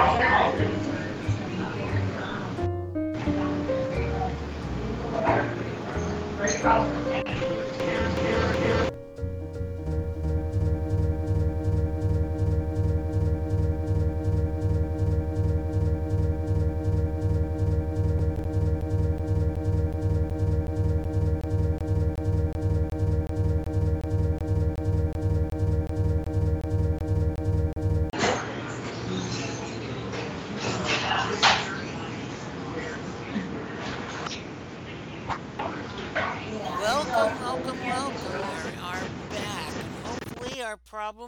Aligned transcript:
Welcome, 0.00 0.79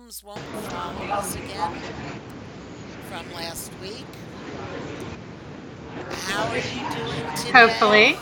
problems 0.02 0.24
won't 0.24 0.40
follow 0.72 1.06
us 1.12 1.36
again 1.36 1.78
from 3.08 3.32
last 3.34 3.70
week. 3.80 4.04
How 6.26 6.48
are 6.48 6.56
you 6.56 6.80
doing 6.96 7.36
today? 7.36 7.52
Hopefully. 7.52 8.16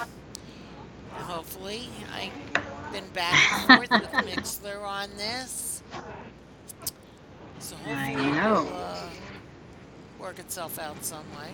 Hopefully, 1.13 1.89
I've 2.15 2.93
been 2.93 3.09
back 3.15 3.71
and 3.71 3.89
forth 3.89 3.91
with 4.03 4.11
Mixler 4.27 4.83
on 4.87 5.09
this, 5.17 5.83
so 7.61 7.77
I 7.87 8.15
know. 8.15 8.65
will 8.65 8.73
uh, 8.75 9.09
work 10.21 10.39
itself 10.39 10.79
out 10.79 11.03
some 11.03 11.25
way. 11.39 11.51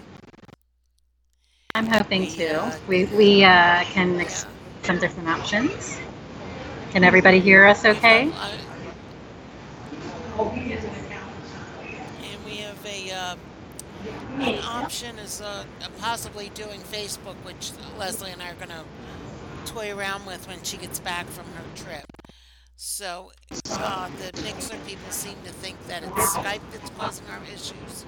I'm 1.74 1.86
hoping 1.86 2.22
We, 2.22 2.30
to. 2.30 2.62
uh, 2.62 2.76
We 2.88 3.04
we 3.06 3.44
uh, 3.44 3.84
can 3.84 4.16
yeah. 4.16 4.22
explore 4.22 4.52
some 4.82 4.98
different 4.98 5.28
options. 5.28 6.00
Can 6.90 7.04
everybody 7.04 7.38
hear 7.38 7.64
us 7.66 7.84
okay? 7.84 8.30
uh, 8.32 8.56
and 12.22 12.44
we 12.44 12.56
have 12.58 12.86
a 12.86 13.10
uh, 13.12 13.36
an 14.40 14.62
option 14.64 15.18
is 15.18 15.40
uh, 15.40 15.64
possibly 15.98 16.50
doing 16.50 16.80
Facebook, 16.80 17.36
which 17.44 17.72
Leslie 17.98 18.30
and 18.30 18.42
I 18.42 18.50
are 18.50 18.54
going 18.54 18.68
to 18.68 18.84
toy 19.64 19.94
around 19.94 20.26
with 20.26 20.46
when 20.48 20.62
she 20.62 20.76
gets 20.76 21.00
back 21.00 21.26
from 21.26 21.44
her 21.46 21.64
trip. 21.74 22.06
So 22.76 23.32
uh, 23.70 24.10
the 24.18 24.42
Mixer 24.42 24.76
people 24.86 25.10
seem 25.10 25.36
to 25.44 25.52
think 25.52 25.86
that 25.86 26.02
it's 26.02 26.36
Skype 26.36 26.60
that's 26.72 26.90
causing 26.90 27.26
our 27.28 27.40
issues, 27.44 28.04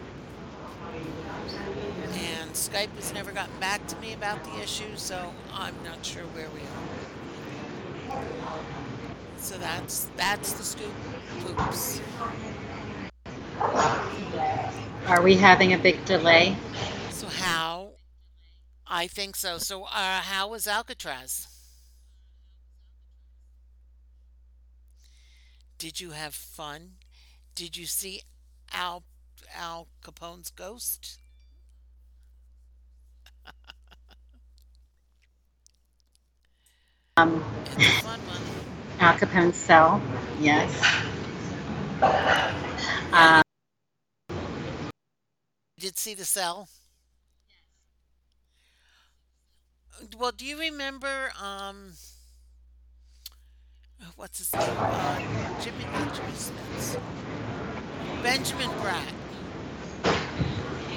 and 2.12 2.50
Skype 2.52 2.94
has 2.96 3.14
never 3.14 3.32
gotten 3.32 3.58
back 3.60 3.86
to 3.86 3.96
me 3.96 4.12
about 4.12 4.44
the 4.44 4.60
issue, 4.62 4.94
so 4.96 5.32
I'm 5.54 5.74
not 5.84 6.04
sure 6.04 6.24
where 6.34 6.48
we 6.50 6.60
are. 8.10 8.22
So 9.38 9.56
that's 9.56 10.08
that's 10.16 10.52
the 10.52 10.64
scoop. 10.64 10.92
Oops. 11.50 12.00
Are 15.08 15.22
we 15.22 15.36
having 15.36 15.72
a 15.72 15.78
big 15.78 16.04
delay? 16.04 16.54
So 17.10 17.28
how? 17.28 17.92
I 18.86 19.06
think 19.06 19.36
so. 19.36 19.56
So 19.56 19.84
uh, 19.84 20.20
how 20.20 20.48
was 20.48 20.68
Alcatraz? 20.68 21.46
Did 25.78 25.98
you 25.98 26.10
have 26.10 26.34
fun? 26.34 26.96
Did 27.54 27.76
you 27.76 27.86
see 27.86 28.20
Al 28.70 29.02
Al 29.56 29.88
Capone's 30.02 30.50
ghost? 30.50 31.18
Um. 37.16 37.42
Al 39.00 39.18
Capone's 39.18 39.56
cell. 39.56 40.00
Yes. 40.38 40.70
Um, 43.12 43.42
did 45.78 45.98
see 45.98 46.14
the 46.14 46.24
cell. 46.24 46.68
Well, 50.16 50.32
do 50.32 50.44
you 50.44 50.58
remember 50.58 51.30
um 51.40 51.92
what's 54.16 54.38
his 54.38 54.52
name? 54.52 54.62
Uh, 54.62 55.60
Jimmy, 55.62 55.84
not 55.92 56.14
Jimmy. 56.14 56.32
Benjamin 58.22 58.68
Bratt. 58.80 59.12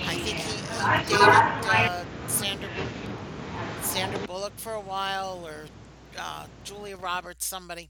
I 0.05 0.15
think 0.15 0.37
he, 0.37 0.57
he 0.57 1.17
dated 1.17 1.69
uh, 1.69 2.03
Sandra 2.27 2.69
Sandra 3.81 4.19
Bullock 4.27 4.53
for 4.57 4.73
a 4.73 4.79
while, 4.79 5.41
or 5.45 5.65
uh, 6.17 6.45
Julia 6.63 6.97
Roberts, 6.97 7.45
somebody. 7.45 7.89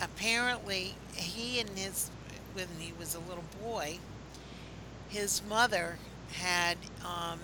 Apparently, 0.00 0.94
he 1.14 1.60
and 1.60 1.70
his 1.70 2.10
when 2.54 2.66
he 2.78 2.92
was 2.98 3.14
a 3.14 3.20
little 3.20 3.44
boy, 3.62 3.98
his 5.14 5.42
mother 5.48 5.96
had 6.32 6.76
um, 7.04 7.38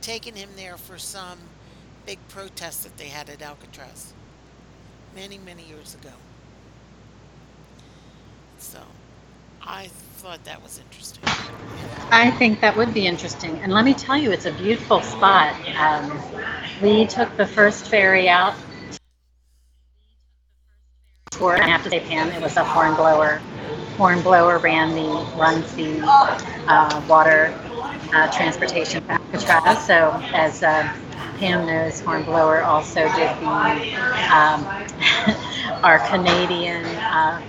taken 0.00 0.36
him 0.36 0.48
there 0.54 0.76
for 0.76 0.98
some 0.98 1.36
big 2.06 2.18
protest 2.28 2.84
that 2.84 2.96
they 2.96 3.08
had 3.08 3.28
at 3.28 3.42
Alcatraz 3.42 4.12
many, 5.12 5.36
many 5.38 5.64
years 5.64 5.96
ago. 5.96 6.12
So 8.58 8.78
I 9.60 9.88
thought 10.18 10.44
that 10.44 10.62
was 10.62 10.78
interesting. 10.78 11.24
I 12.12 12.30
think 12.30 12.60
that 12.60 12.76
would 12.76 12.94
be 12.94 13.08
interesting. 13.08 13.58
And 13.58 13.72
let 13.72 13.84
me 13.84 13.94
tell 13.94 14.16
you, 14.16 14.30
it's 14.30 14.46
a 14.46 14.52
beautiful 14.52 15.00
spot. 15.00 15.56
Um, 15.76 16.22
we 16.80 17.06
took 17.06 17.36
the 17.36 17.46
first 17.46 17.88
ferry 17.88 18.28
out 18.28 18.54
for, 21.32 21.60
I 21.60 21.66
have 21.66 21.82
to 21.82 21.90
say, 21.90 21.98
Pam, 21.98 22.28
it 22.28 22.40
was 22.40 22.56
a 22.56 22.62
hornblower. 22.62 23.40
Hornblower 23.96 24.58
ran 24.58 24.94
the, 24.94 25.26
runs 25.36 25.72
the 25.74 26.00
uh, 26.68 27.02
water 27.08 27.54
uh, 28.12 28.30
transportation 28.30 29.02
Alcatraz. 29.08 29.86
So 29.86 30.12
as 30.32 30.62
uh, 30.62 30.92
Pam 31.38 31.66
knows, 31.66 32.00
Hornblower 32.00 32.62
also 32.62 33.00
did 33.14 33.30
the, 33.40 33.94
um, 34.34 34.64
our 35.84 35.98
Canadian 36.08 36.84
uh, 36.86 37.40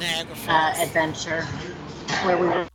Niagara 0.00 0.36
uh, 0.48 0.72
adventure 0.78 1.42
where 2.24 2.36
we 2.38 2.46
were 2.46 2.66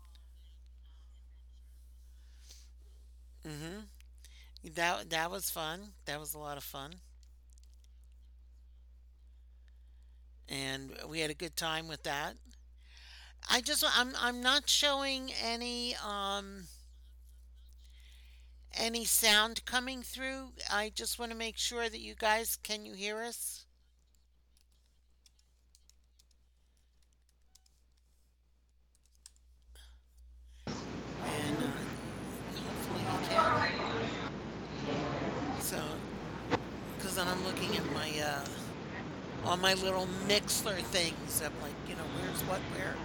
hmm 3.46 3.80
That 4.76 5.10
that 5.10 5.32
was 5.32 5.50
fun. 5.50 5.94
That 6.06 6.20
was 6.20 6.34
a 6.34 6.40
lot 6.40 6.58
of 6.58 6.64
fun, 6.64 6.96
and 10.54 10.92
we 11.10 11.20
had 11.20 11.32
a 11.32 11.34
good 11.36 11.56
time 11.58 11.88
with 11.88 12.04
that. 12.04 12.36
I 13.50 13.62
just 13.62 13.84
I'm 13.98 14.14
I'm 14.20 14.42
not 14.42 14.70
showing 14.70 15.32
any 15.44 15.96
um 15.96 16.66
any 18.74 19.06
sound 19.06 19.66
coming 19.66 20.04
through. 20.04 20.54
I 20.72 20.90
just 20.94 21.18
want 21.20 21.32
to 21.32 21.38
make 21.38 21.58
sure 21.58 21.90
that 21.90 22.00
you 22.00 22.16
guys 22.16 22.58
can 22.62 22.86
you 22.86 22.94
hear 22.94 23.22
us? 23.22 23.66
And 30.68 31.58
uh, 31.58 31.72
hopefully 32.56 33.02
you 33.02 33.18
can. 33.30 33.72
So, 35.62 35.82
then 37.16 37.28
I'm 37.28 37.44
looking 37.46 37.78
at 37.78 37.86
my 37.94 38.10
uh 38.20 38.63
on 39.46 39.62
my 39.62 39.74
little 39.74 40.08
Mixler 40.28 40.82
things. 40.82 41.42
I'm 41.44 41.54
like, 41.62 41.76
you 41.88 41.96
know, 41.96 42.04
where's 42.20 42.42
what 42.44 42.62
where. 42.74 42.96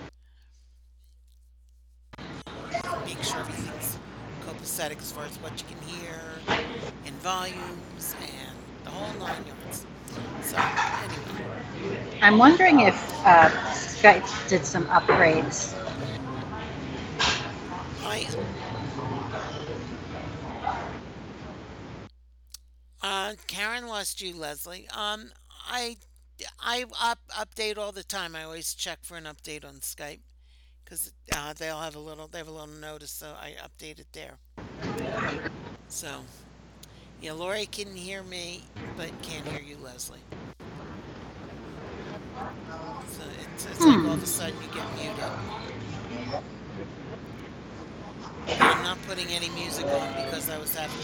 Make 3.04 3.22
sure 3.22 3.40
everything's 3.40 3.98
copacetic 4.46 4.98
as 4.98 5.12
far 5.12 5.24
as 5.24 5.36
what 5.38 5.60
you 5.60 5.66
can 5.68 5.80
hear 5.88 6.20
in 7.06 7.14
volumes 7.14 8.14
and 8.20 8.56
the 8.84 8.90
whole 8.90 9.12
nine 9.18 9.44
yards. 9.46 9.86
So 10.42 10.56
anyway, 10.56 11.46
I'm 12.22 12.38
wondering 12.38 12.80
if 12.80 12.94
uh, 13.24 13.48
Skype 13.72 14.48
did 14.48 14.64
some 14.64 14.86
upgrades. 14.86 15.74
I 18.02 18.26
uh 23.02 23.34
Karen 23.46 23.86
lost 23.86 24.20
you, 24.20 24.34
Leslie. 24.34 24.88
Um 24.94 25.32
I 25.68 25.96
I 26.60 26.84
up 27.00 27.18
update 27.30 27.78
all 27.78 27.92
the 27.92 28.02
time. 28.04 28.36
I 28.36 28.44
always 28.44 28.74
check 28.74 28.98
for 29.02 29.16
an 29.16 29.24
update 29.24 29.64
on 29.64 29.76
Skype 29.76 30.20
because 30.84 31.12
uh, 31.36 31.52
they'll 31.54 31.78
have 31.80 31.96
a 31.96 32.00
little 32.00 32.28
they 32.28 32.38
have 32.38 32.48
a 32.48 32.52
little 32.52 32.66
notice, 32.68 33.10
so 33.10 33.34
I 33.40 33.54
update 33.62 33.98
it 33.98 34.06
there. 34.12 34.36
So 35.88 36.20
yeah, 37.20 37.32
Lori 37.32 37.66
can 37.66 37.94
hear 37.94 38.22
me, 38.22 38.62
but 38.96 39.10
can't 39.22 39.46
hear 39.48 39.60
you, 39.62 39.76
Leslie. 39.82 40.20
So 43.10 43.22
it's, 43.54 43.66
it's 43.66 43.80
like 43.80 43.98
all 43.98 44.12
of 44.12 44.18
Hmm. 44.18 44.22
a 44.24 44.26
sudden 44.26 44.54
you 44.62 44.68
get 44.74 44.86
muted. 44.96 45.24
I'm 48.62 48.82
not 48.82 48.98
putting 49.06 49.28
any 49.28 49.48
music 49.50 49.86
on 49.86 50.24
because 50.24 50.48
I 50.48 50.58
was 50.58 50.74
having 50.74 50.96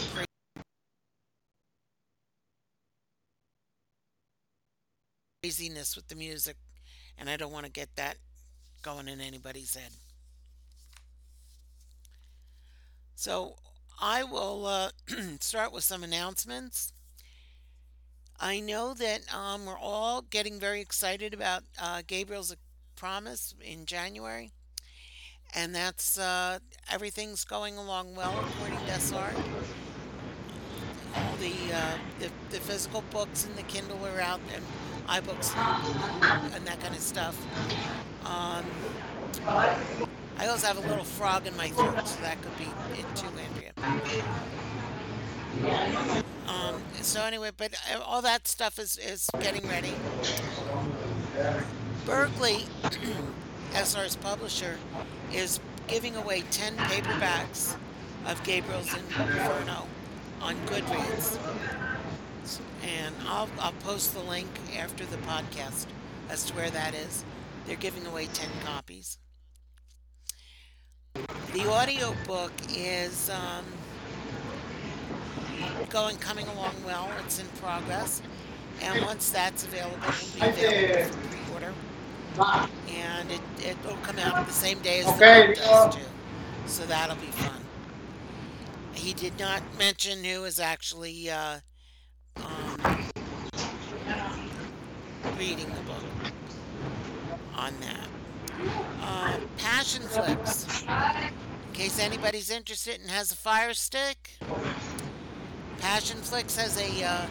craziness 5.45 5.95
with 5.95 6.07
the 6.07 6.15
music, 6.15 6.55
and 7.19 7.29
I 7.29 7.37
don't 7.37 7.51
want 7.51 7.67
to 7.67 7.71
get 7.71 7.95
that 7.97 8.17
going 8.81 9.07
in 9.07 9.21
anybody's 9.21 9.75
head. 9.75 9.91
So 13.13 13.53
I 14.01 14.23
will 14.23 14.65
uh, 14.65 14.89
start 15.39 15.71
with 15.71 15.83
some 15.83 16.03
announcements. 16.03 16.93
I 18.39 18.59
know 18.59 18.95
that 18.95 19.21
um, 19.31 19.67
we're 19.67 19.77
all 19.77 20.23
getting 20.23 20.59
very 20.59 20.81
excited 20.81 21.31
about 21.35 21.61
uh, 21.79 22.01
Gabriel's 22.07 22.55
Promise 22.95 23.53
in 23.63 23.85
January, 23.85 24.49
and 25.53 25.75
that's 25.75 26.17
uh, 26.17 26.57
everything's 26.91 27.45
going 27.45 27.77
along 27.77 28.15
well 28.15 28.33
according 28.47 28.83
to 28.87 28.93
SR. 28.93 29.31
All 31.15 31.35
the, 31.37 31.53
uh, 31.71 31.97
the 32.19 32.31
the 32.49 32.59
physical 32.61 33.03
books 33.11 33.45
and 33.45 33.55
the 33.55 33.63
Kindle 33.63 34.03
are 34.07 34.19
out, 34.19 34.39
and 34.53 34.63
iBooks 35.07 35.55
and, 36.55 36.65
that 36.65 36.79
kind 36.81 36.95
of 36.95 37.01
stuff. 37.01 37.35
Um, 38.25 38.65
I 40.37 40.47
also 40.47 40.67
have 40.67 40.77
a 40.77 40.87
little 40.87 41.03
frog 41.03 41.47
in 41.47 41.55
my 41.55 41.69
throat, 41.69 42.07
so 42.07 42.21
that 42.21 42.41
could 42.41 42.57
be 42.57 42.65
it 42.99 43.05
too, 43.15 43.27
Andrea. 43.37 43.71
Um, 46.47 46.81
so 47.01 47.21
anyway, 47.21 47.51
but 47.55 47.73
uh, 47.93 47.99
all 48.01 48.21
that 48.21 48.47
stuff 48.47 48.79
is 48.79 48.97
is 48.97 49.29
getting 49.39 49.67
ready. 49.67 49.93
Berkley, 52.05 52.65
SR's 53.73 54.15
publisher, 54.15 54.77
is 55.33 55.59
giving 55.87 56.15
away 56.15 56.43
10 56.51 56.75
paperbacks 56.77 57.75
of 58.27 58.43
Gabriel's 58.43 58.93
Inferno 58.93 59.87
on 60.41 60.55
Goodreads. 60.67 61.37
And 62.83 63.15
I'll, 63.27 63.49
I'll 63.59 63.71
post 63.73 64.13
the 64.13 64.21
link 64.21 64.49
after 64.77 65.05
the 65.05 65.17
podcast 65.17 65.85
as 66.29 66.43
to 66.45 66.53
where 66.53 66.69
that 66.69 66.93
is. 66.93 67.23
They're 67.65 67.75
giving 67.75 68.05
away 68.05 68.27
10 68.27 68.47
copies. 68.63 69.17
The 71.53 71.67
audiobook 71.67 72.51
is 72.75 73.29
um, 73.29 73.65
going, 75.89 76.17
coming 76.17 76.47
along 76.47 76.75
well. 76.85 77.09
It's 77.25 77.39
in 77.39 77.47
progress. 77.59 78.21
And 78.81 79.03
once 79.05 79.29
that's 79.31 79.63
available, 79.63 79.97
it 80.03 80.41
will 80.41 80.51
be 80.51 80.65
available 80.65 81.13
for 81.13 81.27
pre-order. 81.27 81.73
And 82.89 83.31
it, 83.31 83.41
it'll 83.65 83.95
come 83.97 84.19
out 84.19 84.45
the 84.45 84.53
same 84.53 84.79
day 84.79 84.99
as 84.99 85.05
the 85.05 85.11
book 85.13 85.55
does, 85.55 85.95
too. 85.95 86.01
So 86.67 86.85
that'll 86.85 87.15
be 87.15 87.27
fun. 87.27 87.61
He 88.93 89.13
did 89.13 89.39
not 89.39 89.61
mention 89.77 90.23
who 90.23 90.43
is 90.43 90.59
actually 90.59 91.29
uh, 91.29 91.59
um, 92.37 93.05
reading 95.37 95.67
the 95.69 95.81
book 95.81 96.03
on 97.55 97.73
that. 97.81 98.07
Uh, 99.01 99.37
Passion 99.57 100.03
Flix. 100.03 100.83
In 100.83 101.73
case 101.73 101.99
anybody's 101.99 102.49
interested 102.49 102.99
and 103.01 103.09
has 103.09 103.31
a 103.31 103.35
Fire 103.35 103.73
Stick, 103.73 104.37
Passion 105.79 106.17
Flix 106.21 106.55
has 106.55 106.79
a 106.79 107.03
uh, 107.03 107.25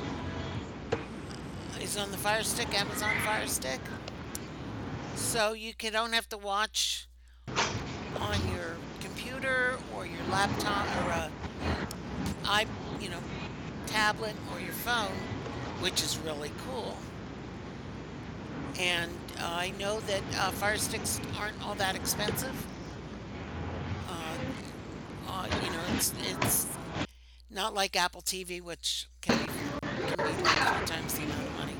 is 1.80 1.96
on 1.96 2.10
the 2.10 2.16
Fire 2.16 2.42
Stick, 2.42 2.78
Amazon 2.78 3.14
Fire 3.24 3.46
Stick. 3.46 3.80
So 5.16 5.52
you 5.52 5.74
can, 5.74 5.92
don't 5.92 6.12
have 6.12 6.28
to 6.30 6.38
watch 6.38 7.06
on 7.48 8.36
your 8.52 8.76
computer 9.00 9.76
or 9.94 10.06
your 10.06 10.22
laptop 10.30 10.86
or 11.04 11.10
a 11.10 11.30
i 12.44 12.66
you 13.00 13.08
know 13.08 13.18
tablet 13.86 14.34
or 14.52 14.60
your 14.60 14.72
phone, 14.72 15.12
which 15.80 16.02
is 16.02 16.18
really 16.18 16.52
cool. 16.66 16.96
And 18.78 19.12
uh, 19.38 19.44
I 19.44 19.70
know 19.78 20.00
that 20.00 20.22
uh, 20.36 20.50
Fire 20.50 20.76
Sticks 20.76 21.20
aren't 21.38 21.62
all 21.64 21.74
that 21.76 21.94
expensive. 21.94 22.66
Uh, 24.08 24.36
uh, 25.28 25.48
you 25.64 25.70
know, 25.70 25.80
it's 25.94 26.12
it's 26.18 26.78
not 27.50 27.74
like 27.74 27.96
Apple 27.96 28.22
TV, 28.22 28.60
which 28.60 29.08
can 29.20 29.38
be 29.46 29.52
can 30.06 30.22
be 30.22 30.36
like 30.36 30.62
four 30.62 30.80
times 30.82 31.14
the 31.14 31.24
amount 31.24 31.46
of 31.46 31.54
money. 31.54 31.74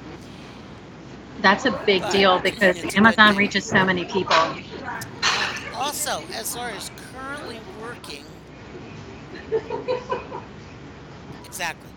That's 1.41 1.65
a 1.67 1.73
big 1.85 2.03
But 2.03 2.13
deal 2.13 2.39
because 2.39 2.77
it's 2.83 2.95
a 2.97 2.99
good 2.99 2.99
Amazon 2.99 3.37
reaches 3.37 3.65
so 3.65 3.85
many 3.85 4.05
people. 4.05 4.37
Also, 5.75 6.23
SR 6.31 6.71
is 6.71 6.91
currently 7.13 7.61
working 7.83 8.25
exactly. 11.45 11.94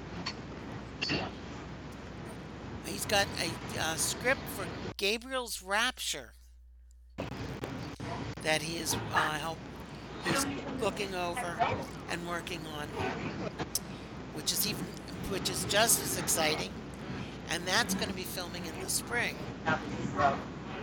He's 2.85 3.05
got 3.05 3.27
a 3.41 3.81
uh, 3.81 3.95
script 3.95 4.41
for 4.55 4.65
Gabriel's 4.97 5.61
Rapture 5.61 6.31
that 8.43 8.61
he 8.61 8.77
is 8.77 8.95
uh, 9.13 9.17
help, 9.17 9.57
he's 10.25 10.45
looking 10.79 11.13
over 11.15 11.57
and 12.09 12.27
working 12.27 12.61
on, 12.77 12.87
which 14.33 14.51
is 14.51 14.67
even 14.67 14.85
which 15.29 15.49
is 15.49 15.65
just 15.65 16.01
as 16.01 16.17
exciting. 16.17 16.71
And 17.49 17.65
that's 17.65 17.93
going 17.93 18.09
to 18.09 18.13
be 18.13 18.23
filming 18.23 18.65
in 18.65 18.79
the 18.81 18.89
spring. 18.89 19.35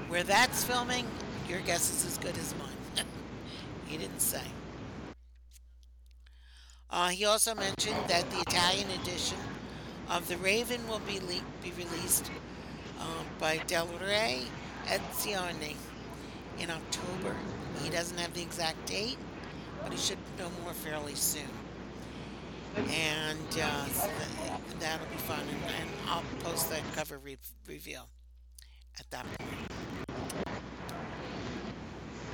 Where 0.09 0.23
that's 0.23 0.65
filming, 0.65 1.07
your 1.49 1.61
guess 1.61 1.91
is 1.91 2.07
as 2.07 2.19
good 2.19 2.37
as 2.39 2.55
mine. 2.59 3.07
he 3.87 3.97
didn't 3.97 4.21
say. 4.21 4.43
Uh, 6.91 7.09
he 7.09 7.25
also 7.25 7.55
mentioned 7.55 7.97
that 8.09 8.31
the 8.31 8.41
Italian 8.41 8.89
edition 9.03 9.39
of 10.11 10.29
The 10.29 10.37
Raven 10.39 10.87
will 10.89 11.01
be, 11.01 11.19
le- 11.21 11.45
be 11.63 11.73
released 11.77 12.31
uh, 13.01 13.05
by 13.39 13.59
Del 13.67 13.89
Rey 14.07 14.43
Edizioni 14.87 15.77
in 16.59 16.71
October. 16.71 17.35
He 17.83 17.91
doesn't 17.91 18.19
have 18.19 18.33
the 18.35 18.43
exact 18.43 18.87
date, 18.87 19.19
but 19.83 19.93
he 19.93 19.99
should 19.99 20.19
know 20.39 20.51
more 20.63 20.73
fairly 20.73 21.15
soon. 21.15 21.43
And 22.77 23.39
uh, 23.61 23.85
so 23.87 24.07
that, 24.07 24.81
that'll 24.81 25.07
be 25.07 25.17
fun. 25.17 25.41
And, 25.41 25.75
and 25.81 25.91
I'll 26.09 26.23
post 26.41 26.71
that 26.71 26.83
cover 26.95 27.19
re- 27.19 27.39
reveal 27.67 28.09
at 28.99 29.11
that 29.11 29.27
point. 29.39 29.51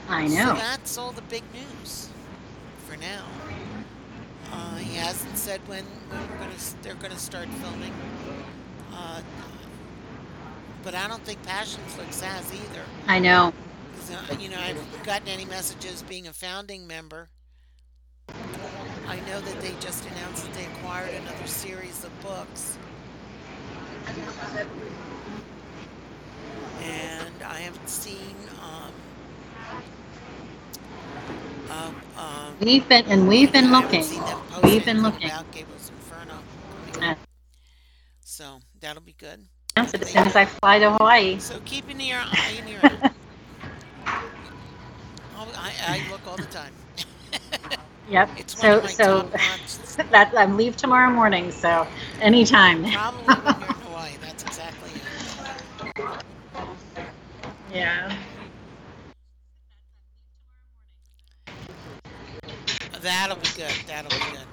I 0.08 0.26
So 0.28 0.34
know. 0.34 0.54
that's 0.54 0.98
all 0.98 1.12
the 1.12 1.22
big 1.22 1.44
news 1.52 2.08
for 2.88 2.96
now. 2.96 3.24
Uh, 4.52 4.76
he 4.76 4.96
hasn't 4.96 5.36
said 5.36 5.60
when, 5.66 5.84
when 5.84 6.20
we're 6.30 6.38
gonna 6.38 6.54
they're 6.82 6.94
gonna 6.94 7.18
start 7.18 7.48
filming. 7.48 7.92
Uh, 8.92 9.22
but 10.82 10.94
I 10.94 11.06
don't 11.08 11.22
think 11.24 11.42
Passion 11.44 11.82
Flix 11.88 12.20
has 12.20 12.52
either, 12.52 12.82
I 13.06 13.18
know. 13.18 13.52
So, 14.00 14.14
you 14.38 14.48
know, 14.48 14.56
I 14.56 14.72
haven't 14.72 15.04
gotten 15.04 15.28
any 15.28 15.44
messages 15.44 16.02
being 16.02 16.26
a 16.26 16.32
founding 16.32 16.86
member. 16.86 17.28
I 19.06 19.16
know 19.26 19.40
that 19.40 19.60
they 19.60 19.72
just 19.80 20.06
announced 20.06 20.44
that 20.44 20.54
they 20.54 20.64
acquired 20.66 21.14
another 21.14 21.46
series 21.46 22.04
of 22.04 22.22
books. 22.22 22.78
And 26.82 27.42
I 27.44 27.58
haven't 27.58 27.88
seen 27.88 28.34
um, 28.62 28.92
um, 31.70 32.54
We've 32.60 32.86
been 32.88 33.04
and 33.06 33.28
we've 33.28 33.52
been 33.52 33.70
looking. 33.72 34.02
seen 34.02 34.20
them 34.24 34.38
post 34.50 34.64
We've 34.64 34.84
been 34.84 35.02
looking. 35.02 35.30
about 35.30 35.50
Gabriel's 35.52 35.88
Inferno 35.90 36.34
coming 36.92 37.10
Uh. 37.10 37.14
So 38.20 38.60
that'll 38.80 39.02
be 39.02 39.14
good. 39.18 39.40
As 39.76 39.90
soon 39.90 40.26
as 40.26 40.36
I 40.36 40.44
fly 40.44 40.78
to 40.78 40.90
Hawaii. 40.92 41.38
So 41.38 41.60
keep 41.64 41.88
an 41.88 42.00
ear, 42.00 42.20
eye 42.22 42.60
and. 42.60 43.12
Oh, 45.36 45.48
I, 45.56 45.72
I 45.86 46.10
look 46.10 46.26
all 46.26 46.36
the 46.36 46.44
time. 46.44 46.72
Yep. 48.10 48.28
It's 48.38 48.60
So 48.60 48.84
so 48.86 49.22
that 50.10 50.34
I 50.36 50.46
leave 50.46 50.76
tomorrow 50.76 51.10
morning. 51.12 51.52
So 51.52 51.86
anytime. 52.20 52.82
Probably 52.90 53.22
when 53.22 53.36
you're 53.44 53.68
in 53.68 53.74
Hawaii. 53.86 54.12
That's 54.20 54.42
exactly 54.42 54.90
it. 54.90 56.04
Yeah. 57.72 58.12
That'll 63.02 63.36
be 63.36 63.48
good. 63.56 63.72
That'll 63.86 64.10
be 64.10 64.24
good. 64.36 64.46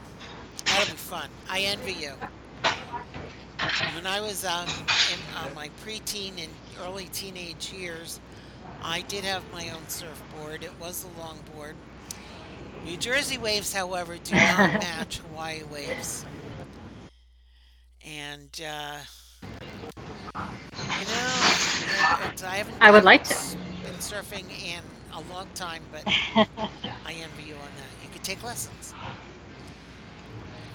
That'll 0.66 0.86
be 0.86 0.98
fun. 0.98 1.30
I 1.50 1.62
envy 1.62 1.94
you. 1.94 2.14
When 3.96 4.06
I 4.08 4.22
was 4.22 4.46
um, 4.46 4.68
in 5.12 5.20
uh, 5.36 5.50
my 5.56 5.70
preteen 5.84 6.34
and 6.42 6.52
early 6.84 7.06
teenage 7.06 7.74
years, 7.74 8.20
I 8.84 9.02
did 9.02 9.24
have 9.24 9.44
my 9.52 9.70
own 9.70 9.88
surfboard. 9.88 10.64
It 10.64 10.72
was 10.80 11.06
a 11.06 11.08
longboard. 11.20 11.74
New 12.86 12.98
Jersey 12.98 13.38
waves, 13.38 13.74
however, 13.74 14.18
do 14.18 14.36
not 14.36 14.74
match 14.82 15.18
Hawaii 15.20 15.64
waves. 15.64 16.26
And, 18.06 18.62
uh, 18.66 19.00
you 20.36 21.06
know, 21.06 22.18
it, 22.32 22.44
I 22.44 22.56
haven't 22.58 22.76
I 22.80 22.92
would 22.92 23.04
like 23.04 23.24
to. 23.26 23.34
been 23.84 23.94
surfing 23.96 24.46
in 24.64 24.82
a 25.14 25.22
long 25.34 25.48
time, 25.56 25.84
but 25.92 26.04
I 26.08 27.14
envy 27.14 27.44
you 27.44 27.56
on 27.56 27.70
that. 27.76 28.07
Take 28.28 28.44
lessons. 28.44 28.94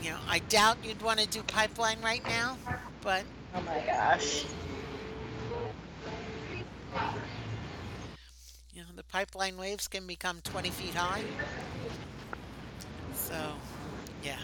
You 0.03 0.13
know, 0.13 0.17
I 0.27 0.39
doubt 0.39 0.79
you'd 0.83 1.03
want 1.03 1.21
to 1.21 1.27
do 1.27 1.43
pipeline 1.43 1.99
right 2.03 2.27
now, 2.27 2.57
but 3.03 3.25
Oh 3.55 3.61
my 3.61 3.79
gosh. 3.81 4.47
you 8.73 8.81
know, 8.81 8.87
the 8.97 9.03
pipeline 9.03 9.59
waves 9.59 9.87
can 9.87 10.07
become 10.07 10.41
20 10.45 10.71
feet 10.71 10.95
high. 10.95 11.25
So, 13.13 13.35
yeah. 14.25 14.39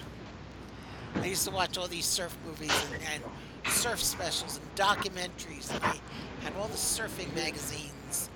I 1.15 1.25
used 1.25 1.47
to 1.47 1.51
watch 1.51 1.79
all 1.79 1.89
these 1.89 2.05
surf 2.05 2.37
movies 2.45 2.79
and, 2.93 3.03
and 3.15 3.73
surf 3.73 4.03
specials 4.03 4.61
and 4.61 4.75
documentaries, 4.75 5.73
and 5.73 5.81
they 5.81 6.01
had 6.43 6.55
all 6.61 6.69
the 6.69 6.77
surfing 6.77 7.35
magazines, 7.35 8.29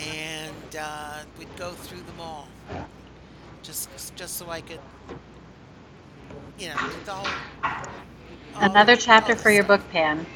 and 0.00 0.76
uh, 0.80 1.20
we'd 1.38 1.56
go 1.56 1.70
through 1.70 2.02
them 2.02 2.18
all, 2.18 2.48
just 3.62 3.88
just 4.16 4.36
so 4.36 4.48
I 4.50 4.60
could, 4.62 4.80
you 6.58 6.68
know, 6.68 6.76
the 7.04 7.12
whole. 7.12 7.34
all 8.54 8.70
Another 8.70 8.96
the- 8.96 8.96
chapter 8.96 9.34
all 9.34 9.36
for 9.36 9.50
your 9.50 9.64
book, 9.64 9.82
Pam. 9.90 10.26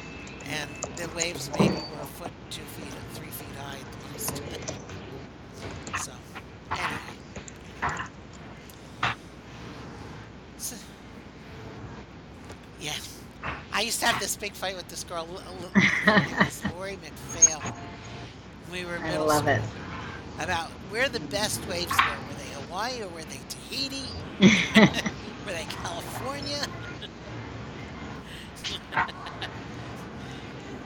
and 0.45 0.69
the 0.95 1.09
waves 1.15 1.49
maybe 1.59 1.75
were 1.75 2.01
a 2.01 2.05
foot, 2.05 2.31
two 2.49 2.61
feet, 2.63 2.93
three 3.13 3.29
feet 3.29 3.55
high 3.57 3.77
at 3.77 3.91
the 3.91 3.97
most. 4.11 4.41
So, 6.05 6.11
anyway. 6.77 7.17
So, 10.57 10.75
yeah. 12.79 12.93
I 13.73 13.81
used 13.81 13.99
to 13.99 14.05
have 14.07 14.19
this 14.19 14.35
big 14.35 14.53
fight 14.53 14.75
with 14.75 14.87
this 14.89 15.03
girl, 15.03 15.27
L- 15.29 15.43
L- 15.47 15.71
it 16.27 16.37
was 16.39 16.63
Lori 16.73 16.97
McPhail. 16.97 17.61
We 18.71 18.85
were 18.85 18.95
in 18.95 19.03
I 19.03 19.17
love 19.17 19.47
school 19.47 19.47
it. 19.47 19.61
about 20.39 20.69
where 20.89 21.09
the 21.09 21.19
best 21.19 21.65
waves 21.67 21.91
were. 22.03 22.17
Hawaii 22.73 23.03
or 23.03 23.07
were 23.09 23.21
they 23.21 23.39
Tahiti? 23.49 24.01
were 25.45 25.51
they 25.51 25.65
California? 25.69 26.65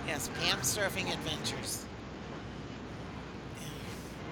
yes, 0.05 0.29
Pam 0.41 0.57
Surfing 0.59 1.13
Adventures. 1.13 1.85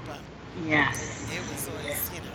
But 0.05 0.19
yes. 0.65 1.31
it 1.33 1.39
was 1.49 1.69
always, 1.69 2.11
you 2.13 2.19
know. 2.19 2.25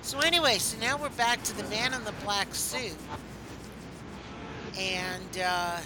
So 0.00 0.20
anyway, 0.20 0.56
so 0.56 0.78
now 0.80 0.96
we're 0.96 1.10
back 1.10 1.42
to 1.42 1.54
the 1.54 1.64
man 1.64 1.92
in 1.92 2.02
the 2.04 2.14
black 2.24 2.54
suit. 2.54 2.96
And 4.78 5.38
uh, 5.44 5.76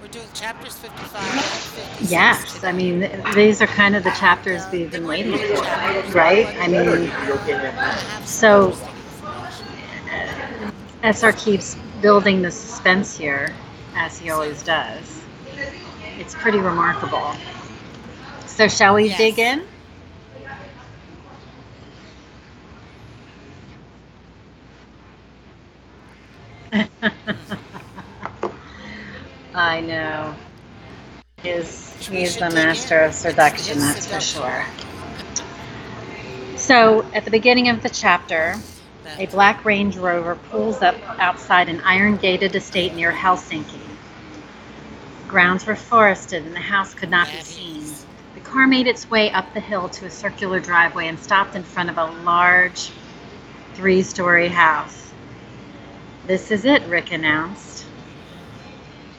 we're 0.00 0.08
doing 0.08 0.26
chapters 0.34 0.76
55 0.78 2.10
Yes. 2.10 2.54
today. 2.54 2.68
I 2.68 2.72
mean, 2.72 3.00
th- 3.00 3.34
these 3.34 3.60
are 3.60 3.66
kind 3.66 3.94
of 3.96 4.02
the 4.04 4.10
chapters 4.12 4.62
Uh, 4.62 4.68
we've 4.72 4.90
been 4.90 5.06
waiting 5.06 5.36
for, 5.36 5.62
right? 6.12 6.46
I 6.60 6.68
mean, 6.68 6.86
they 6.86 7.06
have 7.06 8.26
some 8.26 8.26
So- 8.26 8.66
interesting. 8.68 8.86
SR 11.02 11.32
keeps 11.32 11.76
building 12.00 12.42
the 12.42 12.50
suspense 12.50 13.16
here, 13.16 13.54
as 13.96 14.18
he 14.18 14.30
always 14.30 14.62
does. 14.62 15.20
It's 16.18 16.34
pretty 16.34 16.58
remarkable. 16.58 17.34
So, 18.46 18.68
shall 18.68 18.94
we 18.94 19.08
Yes. 19.08 19.18
dig 19.18 19.38
in? 19.38 19.62
I 29.54 29.80
know. 29.80 30.34
He's, 31.56 32.08
he's 32.08 32.36
the 32.36 32.50
master 32.50 33.00
of 33.00 33.14
seduction, 33.14 33.78
that's 33.78 34.06
for 34.06 34.20
sure. 34.20 34.66
So, 36.56 37.04
at 37.14 37.24
the 37.24 37.30
beginning 37.30 37.68
of 37.68 37.82
the 37.82 37.88
chapter, 37.88 38.56
a 39.18 39.26
black 39.26 39.64
Range 39.64 39.96
Rover 39.96 40.36
pulls 40.50 40.82
up 40.82 40.96
outside 41.18 41.68
an 41.68 41.80
iron 41.80 42.16
gated 42.16 42.54
estate 42.54 42.94
near 42.94 43.12
Helsinki. 43.12 43.80
Grounds 45.26 45.66
were 45.66 45.76
forested 45.76 46.44
and 46.44 46.54
the 46.54 46.60
house 46.60 46.94
could 46.94 47.10
not 47.10 47.30
be 47.30 47.40
seen. 47.40 47.84
The 48.34 48.40
car 48.40 48.66
made 48.66 48.86
its 48.86 49.10
way 49.10 49.30
up 49.30 49.52
the 49.54 49.60
hill 49.60 49.88
to 49.88 50.06
a 50.06 50.10
circular 50.10 50.60
driveway 50.60 51.08
and 51.08 51.18
stopped 51.18 51.54
in 51.54 51.62
front 51.62 51.90
of 51.90 51.98
a 51.98 52.04
large 52.24 52.90
three 53.74 54.02
story 54.02 54.48
house. 54.48 55.12
This 56.26 56.50
is 56.50 56.64
it, 56.64 56.82
Rick 56.84 57.12
announced. 57.12 57.69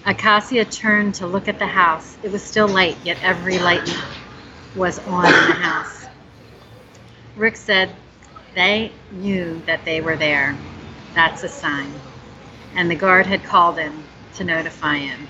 Acacia 0.06 0.66
turned 0.66 1.16
to 1.16 1.28
look 1.28 1.48
at 1.48 1.60
the 1.60 1.68
house. 1.68 2.18
It 2.24 2.32
was 2.32 2.44
still 2.44 2.68
light, 2.68 2.98
yet 3.04 3.18
every 3.22 3.60
light 3.60 3.88
was 4.76 5.00
on 5.00 5.26
in 5.26 5.32
the 5.32 5.54
house. 5.54 6.06
Rick 7.36 7.56
said 7.56 7.96
they 8.56 8.92
knew 9.12 9.62
that 9.68 9.86
they 9.86 10.02
were 10.02 10.18
there. 10.18 10.58
That's 11.14 11.44
a 11.44 11.48
sign. 11.48 11.94
And 12.76 12.90
the 12.90 12.96
guard 12.96 13.26
had 13.26 13.44
called 13.44 13.78
in 13.78 14.04
to 14.36 14.44
notify 14.44 14.98
him. 14.98 15.28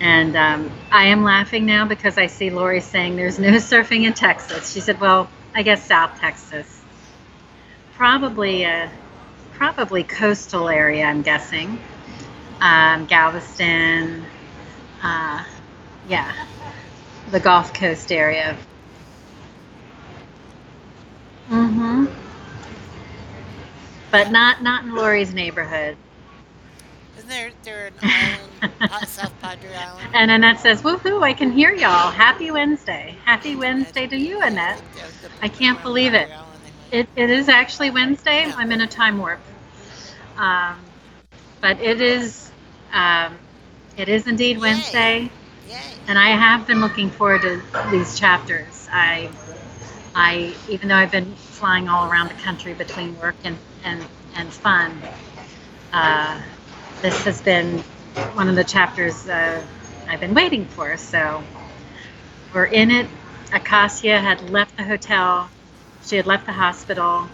And 0.00 0.36
um, 0.36 0.70
I 0.92 1.06
am 1.06 1.24
laughing 1.24 1.66
now 1.66 1.84
because 1.86 2.18
I 2.18 2.26
see 2.26 2.50
Lori 2.50 2.80
saying 2.80 3.16
there's 3.16 3.38
no 3.38 3.50
surfing 3.52 4.04
in 4.04 4.12
Texas. 4.12 4.72
She 4.72 4.80
said, 4.80 5.00
"Well, 5.00 5.28
I 5.54 5.62
guess 5.62 5.84
South 5.84 6.20
Texas, 6.20 6.80
probably 7.94 8.62
a 8.64 8.90
probably 9.54 10.04
coastal 10.04 10.68
area. 10.68 11.04
I'm 11.04 11.22
guessing, 11.22 11.80
um, 12.60 13.06
Galveston, 13.06 14.24
uh, 15.02 15.44
yeah, 16.08 16.32
the 17.30 17.40
Gulf 17.40 17.72
Coast 17.74 18.10
area." 18.12 18.56
Mm-hmm. 21.50 22.06
But 24.10 24.30
not 24.30 24.62
not 24.62 24.84
in 24.84 24.94
Lori's 24.94 25.34
neighborhood. 25.34 25.96
Isn't 27.16 27.28
there, 27.28 27.50
there 27.64 27.86
an 27.88 27.94
island, 28.02 29.08
South 29.08 29.34
Padre 29.40 29.74
Island? 29.74 30.08
And 30.14 30.30
Annette 30.30 30.60
says, 30.60 30.82
"Woohoo! 30.82 31.22
I 31.22 31.32
can 31.32 31.50
hear 31.50 31.74
y'all. 31.74 32.10
Happy 32.10 32.50
Wednesday. 32.50 33.16
Happy 33.24 33.56
Wednesday 33.56 34.06
to 34.06 34.16
you, 34.16 34.40
Annette." 34.40 34.78
think 34.78 34.92
the- 35.22 35.28
the- 35.28 35.34
I 35.42 35.48
can't 35.48 35.82
believe 35.82 36.14
it. 36.14 36.28
Padre 36.28 36.34
Island 36.34 36.60
they 36.64 36.98
might- 36.98 37.08
It, 37.16 37.22
it 37.24 37.30
is 37.30 37.48
actually 37.48 37.90
Wednesday. 37.90 38.44
I'm 38.56 38.72
in 38.72 38.80
a 38.80 38.86
time 38.86 39.18
warp. 39.18 39.40
Um, 40.36 40.76
but 41.60 41.80
it 41.80 42.00
is 42.00 42.47
um, 42.92 43.38
it 43.96 44.08
is 44.08 44.26
indeed 44.26 44.56
Yay. 44.56 44.60
Wednesday, 44.60 45.30
Yay. 45.68 45.76
and 46.06 46.18
I 46.18 46.28
have 46.28 46.66
been 46.66 46.80
looking 46.80 47.10
forward 47.10 47.42
to 47.42 47.62
these 47.90 48.18
chapters. 48.18 48.88
I 48.90 49.30
I 50.14 50.54
even 50.68 50.88
though 50.88 50.96
I've 50.96 51.12
been 51.12 51.34
flying 51.34 51.88
all 51.88 52.10
around 52.10 52.28
the 52.28 52.34
country 52.34 52.74
between 52.74 53.18
work 53.18 53.36
and 53.44 53.56
and 53.84 54.04
and 54.34 54.52
fun, 54.52 55.00
uh, 55.92 56.40
this 57.02 57.24
has 57.24 57.40
been 57.42 57.78
one 58.34 58.48
of 58.48 58.56
the 58.56 58.64
chapters 58.64 59.28
uh, 59.28 59.62
I've 60.08 60.20
been 60.20 60.34
waiting 60.34 60.64
for. 60.66 60.96
So 60.96 61.42
we're 62.54 62.64
in 62.66 62.90
it. 62.90 63.08
Acacia 63.52 64.18
had 64.20 64.50
left 64.50 64.76
the 64.76 64.84
hotel. 64.84 65.50
She 66.04 66.16
had 66.16 66.26
left 66.26 66.46
the 66.46 66.52
hospital. 66.52 67.26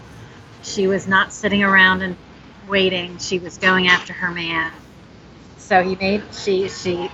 She 0.63 0.87
was 0.87 1.07
not 1.07 1.31
sitting 1.31 1.63
around 1.63 2.01
and 2.01 2.15
waiting. 2.67 3.17
She 3.19 3.39
was 3.39 3.57
going 3.57 3.87
after 3.87 4.13
her 4.13 4.31
man. 4.31 4.71
So 5.67 5.81
he 5.81 5.95
made 5.95 6.21
she 6.31 6.69
she 6.69 7.09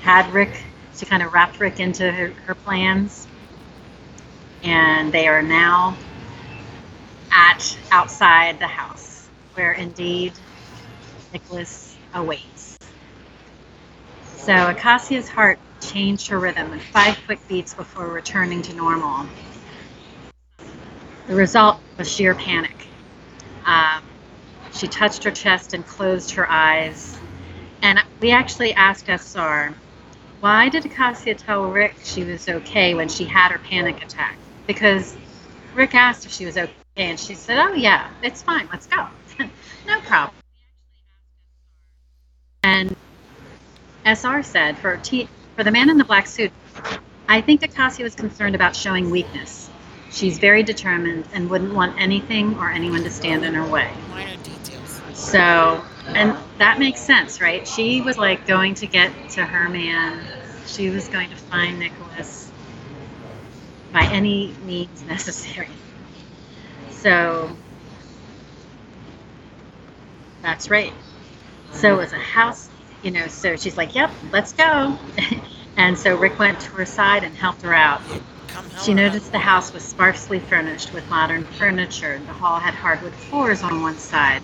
had 0.00 0.32
Rick. 0.32 0.60
She 0.96 1.06
kind 1.06 1.22
of 1.22 1.32
wrapped 1.32 1.60
Rick 1.60 1.78
into 1.78 2.10
her, 2.10 2.32
her 2.44 2.54
plans, 2.56 3.28
and 4.64 5.12
they 5.12 5.28
are 5.28 5.40
now 5.40 5.96
at 7.30 7.78
outside 7.92 8.58
the 8.58 8.66
house, 8.66 9.28
where 9.54 9.70
indeed 9.70 10.32
Nicholas 11.32 11.96
awaits. 12.12 12.76
So 14.34 14.52
Acacia's 14.52 15.28
heart 15.28 15.60
changed 15.80 16.26
her 16.26 16.40
rhythm 16.40 16.72
with 16.72 16.82
five 16.82 17.16
quick 17.24 17.38
beats 17.46 17.72
before 17.72 18.08
returning 18.08 18.62
to 18.62 18.74
normal. 18.74 19.26
The 21.28 21.36
result 21.36 21.78
was 21.96 22.10
sheer 22.10 22.34
panic. 22.34 22.88
Um, 23.64 24.02
she 24.72 24.88
touched 24.88 25.22
her 25.22 25.30
chest 25.30 25.72
and 25.72 25.86
closed 25.86 26.32
her 26.32 26.50
eyes. 26.50 27.16
And 27.82 27.98
we 28.20 28.30
actually 28.30 28.74
asked 28.74 29.08
SR, 29.08 29.74
why 30.40 30.68
did 30.68 30.84
Acacia 30.86 31.34
tell 31.34 31.70
Rick 31.70 31.96
she 32.02 32.24
was 32.24 32.48
okay 32.48 32.94
when 32.94 33.08
she 33.08 33.24
had 33.24 33.52
her 33.52 33.58
panic 33.58 34.02
attack? 34.02 34.36
Because 34.66 35.16
Rick 35.74 35.94
asked 35.94 36.26
if 36.26 36.32
she 36.32 36.46
was 36.46 36.56
okay, 36.56 36.72
and 36.96 37.18
she 37.18 37.34
said, 37.34 37.58
oh, 37.58 37.72
yeah, 37.72 38.10
it's 38.22 38.42
fine, 38.42 38.68
let's 38.72 38.86
go. 38.86 39.06
no 39.86 40.00
problem. 40.00 40.34
And 42.62 42.96
SR 44.04 44.42
said, 44.42 44.78
for, 44.78 44.96
T- 44.98 45.28
for 45.56 45.64
the 45.64 45.70
man 45.70 45.90
in 45.90 45.98
the 45.98 46.04
black 46.04 46.26
suit, 46.26 46.52
I 47.28 47.40
think 47.40 47.62
Acacia 47.62 48.02
was 48.02 48.14
concerned 48.14 48.54
about 48.54 48.74
showing 48.74 49.10
weakness. 49.10 49.70
She's 50.10 50.38
very 50.38 50.62
determined 50.62 51.26
and 51.32 51.48
wouldn't 51.48 51.74
want 51.74 52.00
anything 52.00 52.56
or 52.58 52.70
anyone 52.70 53.04
to 53.04 53.10
stand 53.10 53.44
in 53.44 53.54
her 53.54 53.64
way. 53.64 53.90
Minor 54.10 54.36
details. 54.42 55.00
So, 55.14 55.84
and 56.14 56.36
that 56.58 56.78
makes 56.78 57.00
sense, 57.00 57.40
right? 57.40 57.66
She 57.66 58.00
was 58.00 58.18
like 58.18 58.46
going 58.46 58.74
to 58.76 58.86
get 58.86 59.12
to 59.30 59.44
her 59.44 59.68
man. 59.68 60.24
She 60.66 60.90
was 60.90 61.08
going 61.08 61.30
to 61.30 61.36
find 61.36 61.78
Nicholas 61.78 62.50
by 63.92 64.04
any 64.04 64.54
means 64.64 65.02
necessary. 65.04 65.68
So, 66.90 67.56
that's 70.42 70.70
right. 70.70 70.92
So 71.72 71.94
it 71.94 71.96
was 71.96 72.12
a 72.12 72.18
house, 72.18 72.68
you 73.02 73.10
know, 73.10 73.26
so 73.28 73.56
she's 73.56 73.76
like, 73.76 73.94
yep, 73.94 74.10
let's 74.32 74.52
go. 74.52 74.98
and 75.76 75.98
so 75.98 76.16
Rick 76.16 76.38
went 76.38 76.60
to 76.60 76.70
her 76.72 76.84
side 76.84 77.24
and 77.24 77.34
helped 77.34 77.62
her 77.62 77.74
out. 77.74 78.00
She 78.82 78.94
noticed 78.94 79.32
the 79.32 79.38
house 79.38 79.72
was 79.72 79.82
sparsely 79.82 80.38
furnished 80.40 80.92
with 80.92 81.08
modern 81.08 81.44
furniture. 81.44 82.18
The 82.26 82.32
hall 82.32 82.58
had 82.58 82.74
hardwood 82.74 83.14
floors 83.14 83.62
on 83.62 83.82
one 83.82 83.98
side. 83.98 84.42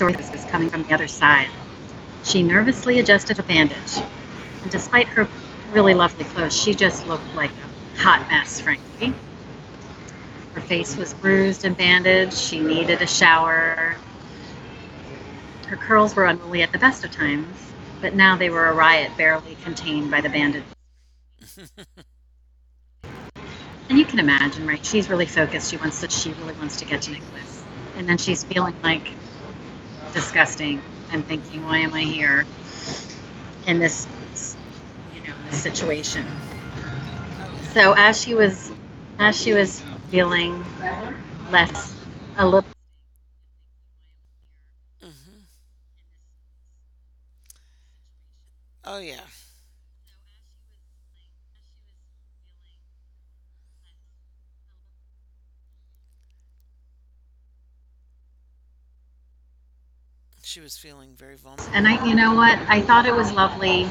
Dorothy 0.00 0.32
was 0.32 0.46
coming 0.46 0.70
from 0.70 0.82
the 0.84 0.94
other 0.94 1.06
side. 1.06 1.50
She 2.24 2.42
nervously 2.42 3.00
adjusted 3.00 3.38
a 3.38 3.42
bandage. 3.42 3.98
And 4.62 4.70
despite 4.70 5.06
her 5.08 5.28
really 5.72 5.92
lovely 5.92 6.24
clothes, 6.24 6.58
she 6.58 6.72
just 6.72 7.06
looked 7.06 7.34
like 7.34 7.50
a 7.50 7.98
hot 8.00 8.26
mess, 8.30 8.62
frankly. 8.62 9.12
Her 10.54 10.62
face 10.62 10.96
was 10.96 11.12
bruised 11.12 11.66
and 11.66 11.76
bandaged. 11.76 12.32
She 12.32 12.60
needed 12.60 13.02
a 13.02 13.06
shower. 13.06 13.94
Her 15.68 15.76
curls 15.76 16.16
were 16.16 16.24
unruly 16.24 16.62
at 16.62 16.72
the 16.72 16.78
best 16.78 17.04
of 17.04 17.10
times, 17.10 17.58
but 18.00 18.14
now 18.14 18.38
they 18.38 18.48
were 18.48 18.68
a 18.68 18.74
riot 18.74 19.14
barely 19.18 19.54
contained 19.64 20.10
by 20.10 20.22
the 20.22 20.30
bandage. 20.30 20.64
And 23.90 23.98
you 23.98 24.04
can 24.04 24.20
imagine, 24.20 24.68
right? 24.68 24.86
She's 24.86 25.10
really 25.10 25.26
focused. 25.26 25.68
She 25.68 25.76
wants 25.76 26.00
to. 26.00 26.08
She 26.08 26.32
really 26.34 26.52
wants 26.54 26.76
to 26.76 26.84
get 26.84 27.02
to 27.02 27.10
Nicholas, 27.10 27.64
and 27.96 28.08
then 28.08 28.18
she's 28.18 28.44
feeling 28.44 28.76
like 28.84 29.02
disgusting 30.12 30.82
and 31.12 31.26
thinking, 31.26 31.64
"Why 31.64 31.78
am 31.78 31.94
I 31.94 32.02
here 32.02 32.46
in 33.66 33.78
this, 33.78 34.06
you 35.14 35.20
know, 35.28 35.34
this 35.50 35.62
situation?" 35.62 36.26
So 37.72 37.94
as 37.96 38.20
she 38.20 38.34
was, 38.34 38.70
as 39.18 39.40
she 39.40 39.52
was 39.52 39.82
feeling 40.10 40.64
less, 41.50 41.94
a 42.36 42.44
little 42.44 42.64
Mm-hmm. 45.02 45.40
Oh 48.84 48.98
yeah. 48.98 49.20
She 60.50 60.60
was 60.60 60.76
feeling 60.76 61.10
very 61.14 61.36
vulnerable. 61.36 61.72
And 61.72 61.86
I, 61.86 62.04
you 62.04 62.16
know 62.16 62.34
what? 62.34 62.58
I 62.66 62.80
thought 62.80 63.06
it 63.06 63.14
was 63.14 63.30
lovely 63.30 63.84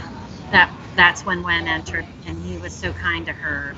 that 0.52 0.70
that's 0.94 1.26
when 1.26 1.42
Wen 1.42 1.70
entered, 1.70 2.06
and 2.26 2.38
he 2.44 2.58
was 2.58 2.74
so 2.74 2.92
kind 2.92 3.26
to 3.28 3.32
her. 3.32 3.74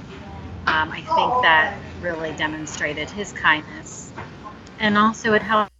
Um, 0.66 0.90
I 0.90 1.02
think 1.02 1.44
that 1.44 1.78
really 2.02 2.34
demonstrated 2.34 3.08
his 3.08 3.34
kindness, 3.34 4.12
and 4.80 4.98
also 4.98 5.34
it 5.34 5.44
helped. 5.44 5.72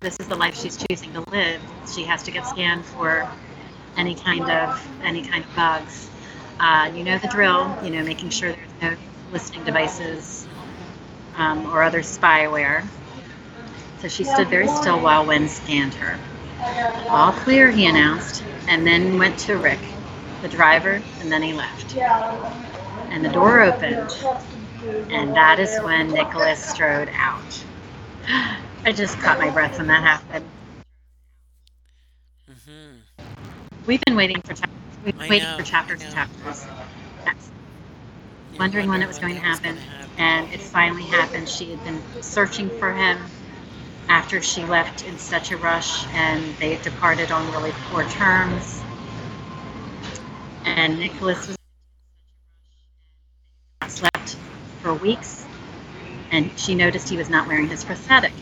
This 0.00 0.16
is 0.20 0.26
the 0.26 0.36
life 0.36 0.58
she's 0.58 0.82
choosing 0.88 1.12
to 1.12 1.20
live. 1.32 1.60
She 1.94 2.04
has 2.04 2.22
to 2.22 2.30
get 2.30 2.46
scanned 2.46 2.86
for 2.86 3.30
any 3.98 4.14
kind 4.14 4.50
of 4.50 4.88
any 5.02 5.20
kind 5.20 5.44
of 5.44 5.54
bugs. 5.54 6.08
Uh, 6.58 6.90
you 6.94 7.04
know 7.04 7.18
the 7.18 7.28
drill. 7.28 7.76
You 7.84 7.90
know, 7.90 8.02
making 8.02 8.30
sure 8.30 8.52
there's 8.52 8.96
no 8.96 8.96
listening 9.32 9.64
devices 9.64 10.48
um, 11.36 11.66
or 11.66 11.82
other 11.82 12.00
spyware. 12.00 12.86
So 14.00 14.08
she 14.08 14.24
stood 14.24 14.48
very 14.48 14.68
still 14.68 15.00
while 15.00 15.26
Wen 15.26 15.48
scanned 15.48 15.94
her. 15.94 16.18
All 17.08 17.32
clear, 17.32 17.70
he 17.70 17.86
announced, 17.86 18.44
and 18.68 18.86
then 18.86 19.18
went 19.18 19.38
to 19.40 19.56
Rick, 19.56 19.80
the 20.42 20.48
driver, 20.48 21.02
and 21.20 21.32
then 21.32 21.42
he 21.42 21.52
left. 21.52 21.96
And 23.10 23.24
the 23.24 23.28
door 23.30 23.60
opened, 23.62 24.16
and 25.10 25.34
that 25.34 25.58
is 25.58 25.76
when 25.78 26.12
Nicholas 26.12 26.64
strode 26.64 27.10
out. 27.14 27.64
I 28.84 28.92
just 28.92 29.18
caught 29.18 29.38
my 29.38 29.50
breath 29.50 29.78
when 29.78 29.88
that 29.88 30.02
happened. 30.02 30.44
hmm 32.68 32.90
We've 33.86 34.00
been 34.02 34.16
waiting 34.16 34.40
for 34.42 34.54
chap- 34.54 34.70
we've 35.04 35.14
been 35.18 35.24
I 35.24 35.28
waiting 35.28 35.48
know, 35.48 35.56
for 35.56 35.64
chapters 35.64 36.02
and 36.02 36.12
chapters. 36.12 36.64
Yes. 37.26 37.50
Wondering 38.58 38.88
when 38.88 39.02
it 39.02 39.08
was 39.08 39.18
going 39.18 39.34
to 39.34 39.40
happen, 39.40 39.78
and 40.18 40.52
it 40.52 40.60
finally 40.60 41.04
happened. 41.04 41.48
She 41.48 41.70
had 41.70 41.82
been 41.84 42.00
searching 42.22 42.70
for 42.70 42.92
him 42.92 43.18
after 44.08 44.42
she 44.42 44.64
left 44.64 45.06
in 45.06 45.18
such 45.18 45.50
a 45.52 45.56
rush, 45.58 46.06
and 46.14 46.54
they 46.56 46.76
departed 46.78 47.30
on 47.30 47.50
really 47.52 47.72
poor 47.90 48.04
terms. 48.10 48.82
And 50.64 50.98
Nicholas 50.98 51.48
was 51.48 51.58
slept 53.88 54.36
for 54.82 54.94
weeks, 54.94 55.46
and 56.30 56.50
she 56.58 56.74
noticed 56.74 57.08
he 57.08 57.16
was 57.16 57.30
not 57.30 57.48
wearing 57.48 57.68
his 57.68 57.84
prosthetic. 57.84 58.32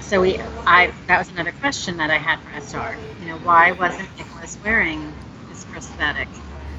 So 0.00 0.20
we, 0.22 0.38
I, 0.66 0.92
that 1.06 1.18
was 1.18 1.30
another 1.30 1.52
question 1.52 1.96
that 1.98 2.10
I 2.10 2.18
had 2.18 2.40
for 2.40 2.50
SR. 2.56 2.96
You 3.20 3.28
know, 3.28 3.38
why 3.38 3.72
wasn't 3.72 4.08
Nicholas 4.18 4.58
wearing 4.64 5.14
his 5.48 5.64
prosthetic, 5.66 6.28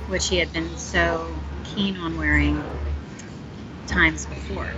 which 0.08 0.27
he 0.27 0.38
had 0.38 0.51
been 0.54 0.77
so 0.77 1.25
keen 1.63 1.97
on 1.97 2.17
wearing 2.17 2.62
times 3.88 4.25
before? 4.25 4.69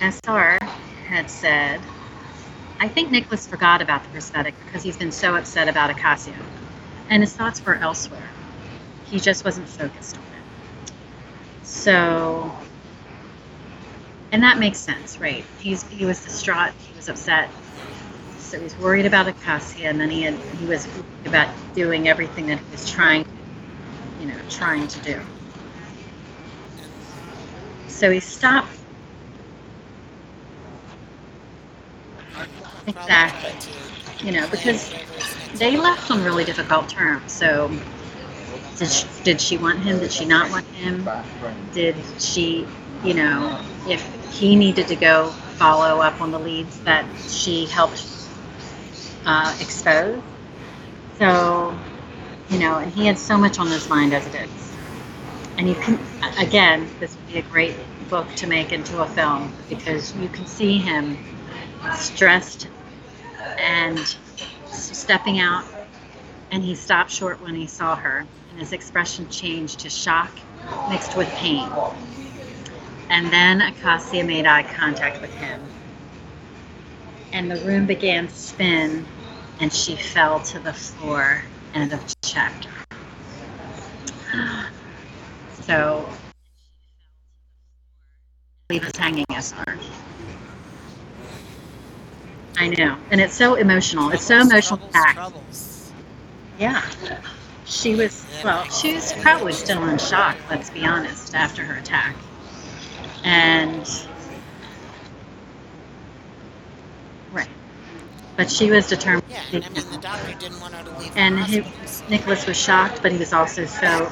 SR 0.00 0.58
had 1.06 1.30
said, 1.30 1.86
I 2.80 2.88
think 2.88 3.10
Nicholas 3.10 3.46
forgot 3.46 3.82
about 3.82 4.04
the 4.04 4.10
prosthetic 4.10 4.58
because 4.60 4.82
he's 4.82 4.96
been 4.96 5.12
so 5.12 5.36
upset 5.36 5.68
about 5.68 5.90
Acacia, 5.90 6.36
and 7.10 7.22
his 7.22 7.34
thoughts 7.34 7.64
were 7.64 7.76
elsewhere. 7.76 8.32
He 9.04 9.20
just 9.20 9.44
wasn't 9.44 9.68
focused 9.68 10.18
on 10.18 10.24
it. 10.24 10.44
So, 11.62 12.52
and 14.32 14.42
that 14.42 14.58
makes 14.58 14.78
sense, 14.78 15.20
right? 15.20 15.46
He's 15.58 15.84
he 15.88 16.06
was 16.06 16.22
distraught, 16.24 16.72
he 16.78 16.94
was 16.96 17.08
upset, 17.08 17.50
so 18.38 18.60
he's 18.60 18.78
worried 18.78 19.06
about 19.06 19.28
Acacia, 19.28 19.86
and 19.86 20.00
then 20.00 20.10
he 20.10 20.22
had 20.22 20.34
he 20.58 20.66
was 20.66 20.88
about 21.26 21.48
doing 21.74 22.08
everything 22.08 22.46
that 22.46 22.58
he 22.60 22.72
was 22.72 22.88
trying, 22.90 23.26
you 24.20 24.26
know, 24.26 24.38
trying 24.48 24.88
to 24.88 25.00
do. 25.00 25.20
So 27.88 28.10
he 28.12 28.20
stopped. 28.20 28.79
Exactly. 32.90 33.52
You 34.26 34.32
know, 34.32 34.48
because 34.50 34.92
they 35.54 35.76
left 35.76 36.10
on 36.10 36.22
really 36.24 36.44
difficult 36.44 36.88
terms. 36.88 37.32
So, 37.32 37.70
did 38.76 38.90
she, 38.90 39.06
did 39.24 39.40
she 39.40 39.56
want 39.56 39.80
him? 39.80 39.98
Did 39.98 40.12
she 40.12 40.24
not 40.24 40.50
want 40.50 40.66
him? 40.66 41.08
Did 41.72 41.96
she, 42.18 42.66
you 43.04 43.14
know, 43.14 43.60
if 43.88 44.02
he 44.32 44.56
needed 44.56 44.88
to 44.88 44.96
go 44.96 45.30
follow 45.60 46.00
up 46.00 46.20
on 46.20 46.30
the 46.30 46.38
leads 46.38 46.78
that 46.80 47.06
she 47.28 47.66
helped 47.66 48.02
uh, 49.26 49.54
expose. 49.60 50.22
So, 51.18 51.78
you 52.48 52.58
know, 52.58 52.78
and 52.78 52.92
he 52.92 53.06
had 53.06 53.18
so 53.18 53.36
much 53.36 53.58
on 53.58 53.66
his 53.68 53.88
mind 53.88 54.14
as 54.14 54.26
it 54.26 54.34
is. 54.34 54.72
And 55.58 55.68
you 55.68 55.74
can, 55.74 55.98
again, 56.38 56.88
this 56.98 57.14
would 57.14 57.26
be 57.26 57.38
a 57.38 57.42
great 57.42 57.74
book 58.08 58.26
to 58.36 58.46
make 58.46 58.72
into 58.72 59.02
a 59.02 59.06
film 59.06 59.52
because 59.68 60.16
you 60.16 60.28
can 60.28 60.46
see 60.46 60.78
him 60.78 61.18
stressed 61.94 62.68
and 63.58 63.98
stepping 64.66 65.40
out, 65.40 65.64
and 66.50 66.62
he 66.62 66.74
stopped 66.74 67.10
short 67.10 67.40
when 67.40 67.54
he 67.54 67.66
saw 67.66 67.96
her, 67.96 68.26
and 68.50 68.58
his 68.58 68.72
expression 68.72 69.28
changed 69.28 69.80
to 69.80 69.90
shock 69.90 70.30
mixed 70.88 71.16
with 71.16 71.28
pain. 71.34 71.68
And 73.10 73.32
then 73.32 73.60
Acacia 73.60 74.22
made 74.22 74.46
eye 74.46 74.62
contact 74.62 75.20
with 75.20 75.34
him. 75.34 75.60
And 77.32 77.50
the 77.50 77.56
room 77.58 77.86
began 77.86 78.28
to 78.28 78.34
spin, 78.34 79.06
and 79.60 79.72
she 79.72 79.96
fell 79.96 80.40
to 80.40 80.58
the 80.58 80.72
floor. 80.72 81.42
End 81.74 81.92
of 81.92 82.04
chapter. 82.22 82.70
So, 85.62 86.08
leave 88.70 88.82
us 88.82 88.96
hanging, 88.96 89.24
SR. 89.30 89.78
I 92.56 92.68
know. 92.68 92.96
And 93.10 93.20
it's 93.20 93.34
so 93.34 93.54
emotional. 93.54 94.10
It's 94.10 94.24
so 94.26 94.40
emotional 94.40 94.78
troubles, 94.78 94.92
packed. 94.92 95.16
troubles. 95.16 95.92
Yeah. 96.58 96.84
She 97.64 97.94
was, 97.94 98.26
well, 98.44 98.64
she 98.64 98.94
was 98.94 99.12
probably 99.14 99.52
still 99.52 99.82
in 99.88 99.98
shock, 99.98 100.36
let's 100.50 100.70
be 100.70 100.84
honest, 100.84 101.34
after 101.34 101.64
her 101.64 101.78
attack. 101.78 102.16
And, 103.24 103.88
right. 107.32 107.48
But 108.36 108.50
she 108.50 108.70
was 108.70 108.88
determined. 108.88 109.24
Yeah, 109.30 109.42
and 109.52 109.64
I 109.64 109.68
mean, 109.68 109.90
the 109.90 109.98
doctor 109.98 110.34
didn't 110.34 110.60
want 110.60 110.74
her 110.74 110.84
to 110.84 110.98
leave 110.98 111.12
And 111.16 111.38
he, 111.44 111.64
Nicholas 112.08 112.46
was 112.46 112.56
shocked, 112.56 113.02
but 113.02 113.12
he 113.12 113.18
was 113.18 113.32
also 113.32 113.66
so. 113.66 114.10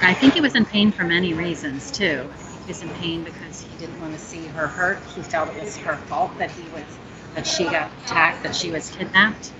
I 0.00 0.14
think 0.14 0.34
he 0.34 0.40
was 0.40 0.54
in 0.54 0.64
pain 0.64 0.92
for 0.92 1.04
many 1.04 1.34
reasons 1.34 1.90
too. 1.90 2.28
Was 2.68 2.80
in 2.82 2.88
pain 2.90 3.24
because 3.24 3.62
he 3.62 3.76
didn't 3.78 4.00
want 4.00 4.12
to 4.14 4.18
see 4.18 4.46
her 4.46 4.66
hurt. 4.66 4.98
He 5.14 5.22
felt 5.22 5.48
it 5.54 5.62
was 5.62 5.76
her 5.78 5.96
fault 5.96 6.36
that 6.38 6.50
he 6.50 6.62
was 6.70 6.84
that 7.34 7.46
she 7.46 7.64
got 7.64 7.90
attacked, 8.04 8.42
that 8.44 8.54
she 8.54 8.70
was 8.70 8.90
kidnapped. 8.90 9.52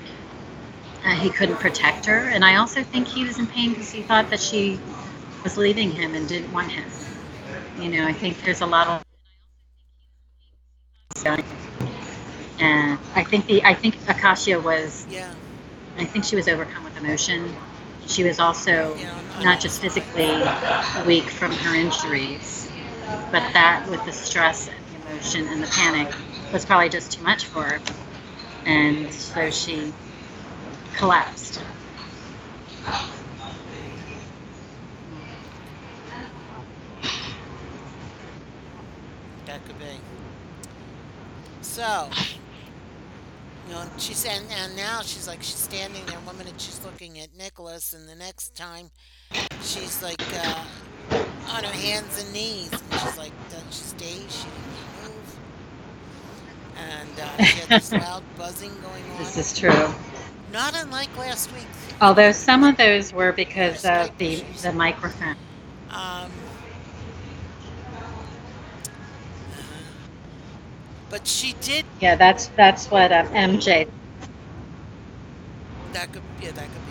Uh, 1.05 1.15
he 1.17 1.29
couldn't 1.29 1.57
protect 1.57 2.07
her, 2.07 2.29
and 2.29 2.45
I 2.45 2.57
also 2.57 2.83
think 2.83 3.09
he 3.09 3.25
was 3.25 3.39
in 3.39 3.47
pain 3.47 3.71
because 3.71 3.91
he 3.91 4.03
thought 4.03 4.31
that 4.31 4.41
she 4.41 4.79
was 5.43 5.57
leaving 5.57 5.91
him 5.91 6.15
and 6.15 6.29
didn't 6.29 6.53
want 6.53 6.71
him. 6.71 6.85
You 7.79 7.89
know, 7.91 8.07
I 8.07 8.13
think 8.13 8.43
there's 8.45 8.61
a 8.61 8.67
lot 8.67 8.87
of. 8.89 9.03
And 12.59 12.99
I 13.15 13.25
think 13.25 13.47
the 13.47 13.65
I 13.65 13.75
think 13.75 13.97
Acacia 14.09 14.61
was 14.61 15.07
Yeah, 15.11 15.31
I 15.99 16.05
think 16.05 16.25
she 16.25 16.37
was 16.37 16.49
overcome 16.49 16.85
with 16.85 16.97
emotion. 16.97 17.55
She 18.07 18.25
was 18.25 18.39
also 18.39 18.95
Yeah, 18.97 19.21
not 19.43 19.61
just 19.61 19.81
physically 19.81 20.31
weak 21.07 21.25
from 21.31 21.53
her 21.53 21.75
injuries, 21.75 22.62
but 23.31 23.53
that 23.53 23.87
with 23.89 24.05
the 24.05 24.13
stress 24.13 24.69
and 24.69 24.77
the 24.87 25.11
emotion 25.13 25.49
and 25.49 25.63
the 25.63 25.67
panic 25.69 26.13
was 26.53 26.65
probably 26.65 26.89
just 26.89 27.13
too 27.13 27.23
much 27.23 27.45
for 27.45 27.63
her. 27.63 27.81
And 28.65 29.13
so 29.13 29.51
she 29.51 29.93
collapsed. 30.97 31.61
that 39.47 39.65
could 39.67 39.79
be. 39.79 40.01
So, 41.61 42.09
you 43.67 43.75
know, 43.75 43.85
she's 43.99 44.25
and, 44.25 44.47
and 44.51 44.77
now 44.77 45.03
she's 45.03 45.27
like 45.27 45.43
she's 45.43 45.57
standing 45.57 46.05
there. 46.07 46.19
One 46.21 46.39
minute 46.39 46.55
she's 46.59 46.83
looking 46.85 47.19
at 47.19 47.37
Nicholas, 47.37 47.93
and 47.93 48.09
the 48.09 48.15
next 48.15 48.55
time 48.55 48.91
she's 49.63 50.03
like 50.03 50.23
uh, 50.35 50.65
on 51.49 51.65
her 51.65 51.73
hands 51.73 52.23
and 52.23 52.33
knees, 52.33 52.83
and 52.91 53.01
she's 53.01 53.17
like, 53.19 53.33
does 53.51 53.65
she 53.71 53.85
stay? 53.85 54.27
She 54.29 54.51
didn't 54.51 54.79
move, 55.03 55.39
and 56.77 57.21
uh, 57.21 57.41
she 57.43 57.61
had 57.61 57.69
this 57.71 57.93
loud 57.97 58.23
buzzing 58.37 58.81
going 58.81 59.11
on. 59.11 59.19
This 59.19 59.37
is 59.37 59.59
true. 59.59 59.95
Not 60.53 60.75
unlike 60.75 61.17
last 61.17 61.53
week. 61.53 61.69
Although 62.01 62.33
some 62.33 62.65
of 62.65 62.77
those 62.77 63.13
were 63.13 63.33
because 63.33 63.85
of 63.85 64.17
the, 64.19 64.45
the 64.63 64.73
microphone. 64.73 65.37
Um, 65.91 66.31
but 71.11 71.27
she 71.27 71.55
did. 71.61 71.87
Yeah, 72.01 72.17
that's 72.17 72.47
that's 72.49 72.91
what 72.91 73.13
um, 73.13 73.29
MJ. 73.29 73.89
That 75.93 76.13
could 76.13 76.23
yeah, 76.41 76.53
that 76.53 76.69
could 76.73 76.82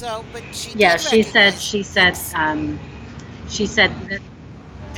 So, 0.00 0.24
but 0.32 0.42
she. 0.54 0.70
Yeah, 0.78 0.96
did 0.96 1.02
she 1.02 1.22
said 1.22 1.50
she 1.52 1.82
said 1.82 2.18
um, 2.34 2.80
she 3.50 3.66
said 3.66 3.90
that 4.08 4.22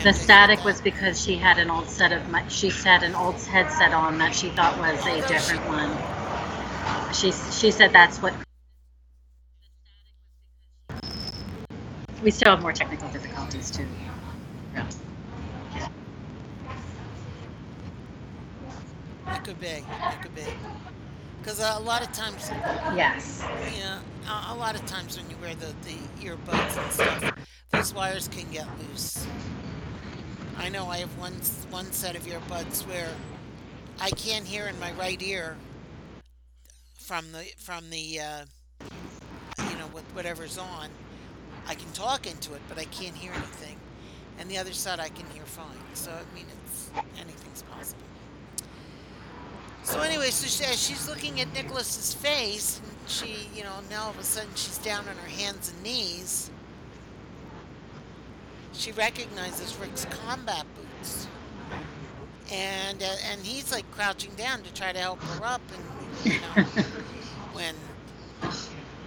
The 0.04 0.12
static 0.12 0.64
was 0.64 0.80
because 0.80 1.20
she 1.20 1.34
had 1.36 1.58
an 1.58 1.70
old 1.70 1.88
set 1.88 2.12
of, 2.12 2.22
she 2.48 2.70
had 2.70 3.02
an 3.02 3.16
old 3.16 3.34
headset 3.42 3.92
on 3.92 4.18
that 4.18 4.32
she 4.32 4.50
thought 4.50 4.78
was 4.78 5.04
a 5.04 5.26
different 5.26 5.66
one. 5.66 5.90
She, 7.12 7.32
she 7.32 7.72
said 7.72 7.92
that's 7.92 8.22
what. 8.22 8.32
We 12.22 12.30
still 12.30 12.52
have 12.52 12.62
more 12.62 12.72
technical 12.72 13.08
difficulties 13.08 13.72
too. 13.72 13.88
Yeah. 14.76 14.86
It 19.34 19.42
could 19.42 19.60
be. 19.60 19.66
It 19.66 19.84
could 20.22 20.34
be. 20.36 20.42
Because 21.42 21.58
a 21.58 21.80
lot 21.80 22.02
of 22.02 22.12
times, 22.12 22.48
Yes. 22.94 23.44
yeah, 23.76 23.98
a, 24.28 24.52
a 24.52 24.56
lot 24.56 24.76
of 24.76 24.86
times 24.86 25.18
when 25.18 25.28
you 25.28 25.36
wear 25.42 25.54
the, 25.56 25.74
the 25.82 25.96
earbuds 26.24 26.80
and 26.80 26.92
stuff, 26.92 27.34
those 27.70 27.92
wires 27.92 28.28
can 28.28 28.48
get 28.52 28.66
loose. 28.78 29.26
I 30.56 30.68
know 30.68 30.86
I 30.86 30.98
have 30.98 31.16
one 31.18 31.32
one 31.70 31.90
set 31.90 32.14
of 32.14 32.22
earbuds 32.26 32.86
where 32.86 33.08
I 34.00 34.10
can't 34.10 34.46
hear 34.46 34.68
in 34.68 34.78
my 34.78 34.92
right 34.92 35.20
ear 35.20 35.56
from 36.96 37.32
the 37.32 37.44
from 37.56 37.90
the 37.90 38.20
uh, 38.20 38.44
you 39.68 39.76
know 39.78 39.88
with 39.92 40.04
whatever's 40.14 40.58
on. 40.58 40.90
I 41.66 41.74
can 41.74 41.90
talk 41.92 42.26
into 42.26 42.54
it, 42.54 42.60
but 42.68 42.78
I 42.78 42.84
can't 42.84 43.16
hear 43.16 43.32
anything. 43.32 43.76
And 44.38 44.48
the 44.48 44.58
other 44.58 44.72
side 44.72 45.00
I 45.00 45.08
can 45.08 45.26
hear 45.30 45.44
fine. 45.44 45.66
So 45.94 46.12
I 46.12 46.34
mean, 46.34 46.46
it's 46.64 46.90
anything's 47.20 47.62
possible. 47.62 48.02
So 49.84 50.00
anyway, 50.00 50.30
so 50.30 50.46
she, 50.46 50.64
as 50.70 50.80
she's 50.82 51.08
looking 51.08 51.40
at 51.40 51.52
Nicholas's 51.52 52.14
face, 52.14 52.80
and 52.82 52.96
she, 53.08 53.48
you 53.54 53.64
know, 53.64 53.80
now 53.90 54.04
all 54.04 54.10
of 54.10 54.18
a 54.18 54.24
sudden 54.24 54.54
she's 54.54 54.78
down 54.78 55.08
on 55.08 55.16
her 55.16 55.28
hands 55.28 55.70
and 55.70 55.82
knees. 55.82 56.50
She 58.72 58.92
recognizes 58.92 59.76
Rick's 59.76 60.06
combat 60.06 60.66
boots, 60.74 61.28
and 62.52 63.02
uh, 63.02 63.06
and 63.30 63.44
he's 63.44 63.72
like 63.72 63.90
crouching 63.90 64.34
down 64.34 64.62
to 64.62 64.72
try 64.72 64.92
to 64.92 64.98
help 64.98 65.22
her 65.24 65.44
up, 65.44 65.62
and 65.72 65.84
you 66.24 66.40
know, 66.40 66.56
when 67.52 67.76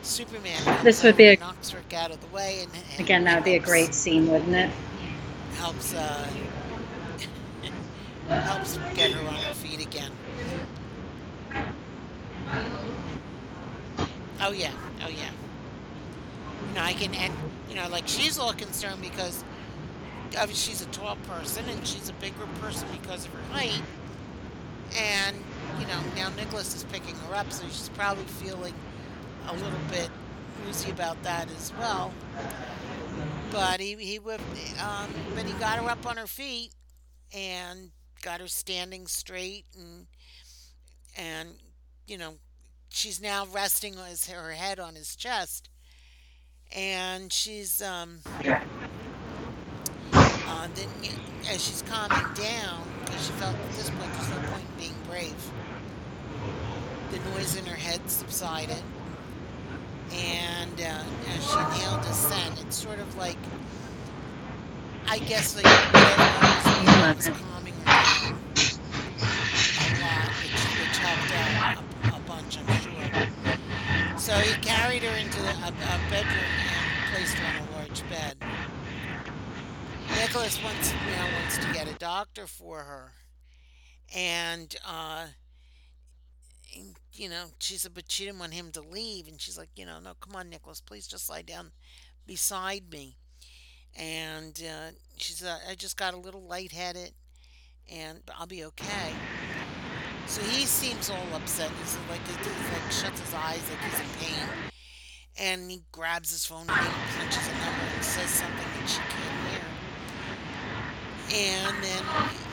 Superman 0.02 0.70
This 0.84 1.04
would 1.04 1.18
be 1.18 1.28
a- 1.30 1.38
knocks 1.40 1.74
Rick 1.74 1.94
out 1.94 2.12
of 2.12 2.22
the 2.22 2.28
way, 2.28 2.62
and, 2.64 2.72
and 2.76 3.00
Again, 3.00 3.24
that 3.26 3.36
would 3.36 3.46
be 3.46 3.56
a 3.56 3.60
great 3.60 3.94
scene, 3.94 4.28
wouldn't 4.28 4.56
it? 4.56 4.72
helps 5.52 5.94
uh, 5.94 6.28
helps 8.30 8.78
get 8.94 9.12
her 9.12 9.28
on 9.28 9.36
her 9.36 9.54
feet 9.54 9.82
again. 9.82 10.12
Oh 14.41 14.52
yeah, 14.52 14.71
oh 15.04 15.10
yeah. 15.10 15.32
You 16.67 16.74
know, 16.76 16.82
I 16.82 16.93
can, 16.93 17.13
and 17.15 17.34
you 17.69 17.76
know, 17.76 17.88
like 17.89 18.08
she's 18.08 18.38
all 18.39 18.54
concerned 18.54 19.02
because 19.02 19.43
of 20.39 20.56
she's 20.56 20.82
a 20.82 20.86
tall 20.88 21.17
person 21.28 21.65
and 21.69 21.86
she's 21.88 22.10
a 22.10 22.13
bigger 22.13 22.45
person 22.62 22.88
because 22.91 23.26
of 23.26 23.32
her 23.34 23.54
height, 23.54 23.82
and 24.98 25.38
you 25.80 25.86
know 25.88 26.00
now 26.15 26.30
Nicholas 26.36 26.76
is 26.76 26.84
picking 26.86 27.15
her 27.15 27.36
up, 27.36 27.52
so 27.52 27.63
she's 27.65 27.89
probably 27.89 28.24
feeling 28.26 28.74
a 29.50 29.54
little 29.54 29.80
bit 29.89 30.10
woozy 30.65 30.91
about 30.91 31.21
that 31.24 31.50
as 31.52 31.74
well. 31.80 32.13
But 33.52 33.80
he 33.80 33.95
he 33.95 34.19
whipped, 34.19 34.43
um, 34.82 35.13
but 35.34 35.45
he 35.45 35.54
got 35.54 35.80
her 35.80 35.89
up 35.89 36.06
on 36.06 36.17
her 36.17 36.28
feet 36.28 36.71
and 37.34 37.91
got 38.21 38.41
her 38.41 38.48
standing 38.48 39.08
straight 39.08 39.65
and 39.78 40.08
and 41.15 41.49
you 42.08 42.17
know 42.17 42.36
she's 42.95 43.21
now 43.21 43.45
resting 43.51 43.93
his, 44.10 44.30
her 44.30 44.51
head 44.51 44.80
on 44.80 44.95
his 44.95 45.15
chest. 45.15 45.69
And 46.75 47.32
she's 47.32 47.82
um 47.82 48.19
uh, 50.13 50.67
then 50.73 50.88
as 51.49 51.63
she's 51.63 51.84
calming 51.84 52.34
down 52.34 52.88
because 53.04 53.25
she 53.25 53.34
felt 53.34 53.56
at 53.56 53.71
this 53.71 53.89
point 53.89 54.12
there's 54.13 54.30
no 54.30 54.38
point 54.49 54.63
in 54.63 54.78
being 54.80 54.95
brave. 55.10 55.51
The 57.12 57.19
noise 57.32 57.56
in 57.56 57.65
her 57.65 57.75
head 57.75 58.10
subsided. 58.10 58.82
And 60.13 60.80
uh, 60.80 61.04
as 61.30 61.51
she 61.51 61.58
inhaled 61.60 62.04
the 62.04 62.13
scent 62.13 62.62
it's 62.62 62.78
sort 62.78 62.99
of 62.99 63.15
like 63.17 63.38
I 65.08 65.19
guess 65.19 65.56
like 65.56 65.65
whatever 65.65 67.15
was 67.15 67.28
it. 67.28 67.34
calming 67.34 67.73
her 67.73 67.86
down 67.86 68.39
a 69.78 69.91
lot, 70.01 70.30
which, 70.41 70.63
which 70.80 70.97
helped 70.97 71.32
out 71.34 71.86
I'm 72.46 72.52
sure. 72.52 74.18
So 74.18 74.34
he 74.34 74.54
carried 74.62 75.04
her 75.04 75.18
into 75.18 75.42
the, 75.42 75.50
a, 75.50 75.68
a 75.68 76.10
bedroom 76.10 76.46
and 76.46 77.14
placed 77.14 77.34
her 77.36 77.62
on 77.62 77.68
a 77.68 77.72
large 77.78 78.10
bed. 78.10 78.38
Nicholas 80.20 80.64
wants 80.64 80.94
now 80.94 81.28
wants 81.40 81.58
to 81.58 81.74
get 81.74 81.88
a 81.90 81.94
doctor 81.96 82.48
for 82.48 82.80
her, 82.80 83.12
and 84.16 84.76
uh, 84.88 85.28
you 87.14 87.30
know 87.30 87.46
she 87.60 87.76
said, 87.76 87.94
but 87.94 88.06
she 88.10 88.26
didn't 88.26 88.40
want 88.40 88.54
him 88.54 88.72
to 88.72 88.82
leave, 88.82 89.28
and 89.28 89.42
she's 89.42 89.58
like, 89.58 89.70
you 89.76 89.86
know, 89.86 90.00
no, 90.00 90.14
come 90.22 90.36
on, 90.36 90.50
Nicholas, 90.50 90.82
please 90.82 91.08
just 91.08 91.30
lie 91.30 91.42
down 91.42 91.72
beside 92.26 92.92
me. 92.92 93.18
And 93.98 94.62
uh, 94.66 94.92
she 95.18 95.34
said, 95.34 95.58
I 95.70 95.76
just 95.76 95.98
got 95.98 96.14
a 96.14 96.18
little 96.18 96.42
lightheaded, 96.42 97.12
and 97.92 98.20
I'll 98.38 98.48
be 98.48 98.66
okay. 98.66 99.14
So 100.28 100.42
he 100.42 100.66
seems 100.66 101.10
all 101.10 101.28
upset. 101.34 101.72
He's 101.82 101.98
like, 102.10 102.26
he 102.28 102.34
like 102.34 102.92
shuts 102.92 103.20
his 103.20 103.34
eyes 103.34 103.62
like 103.70 103.80
he's 103.92 104.00
in 104.00 104.06
pain, 104.20 104.48
and 105.38 105.70
he 105.70 105.84
grabs 105.92 106.32
his 106.32 106.46
phone 106.46 106.66
and 106.68 106.72
he 106.72 107.18
punches 107.18 107.48
a 107.48 107.52
number 107.52 107.86
and 107.94 108.04
says 108.04 108.30
something 108.30 108.68
that 108.80 108.90
she 108.90 109.00
can't 109.00 109.50
hear. 109.50 109.66
And 111.34 111.84
then 111.84 112.04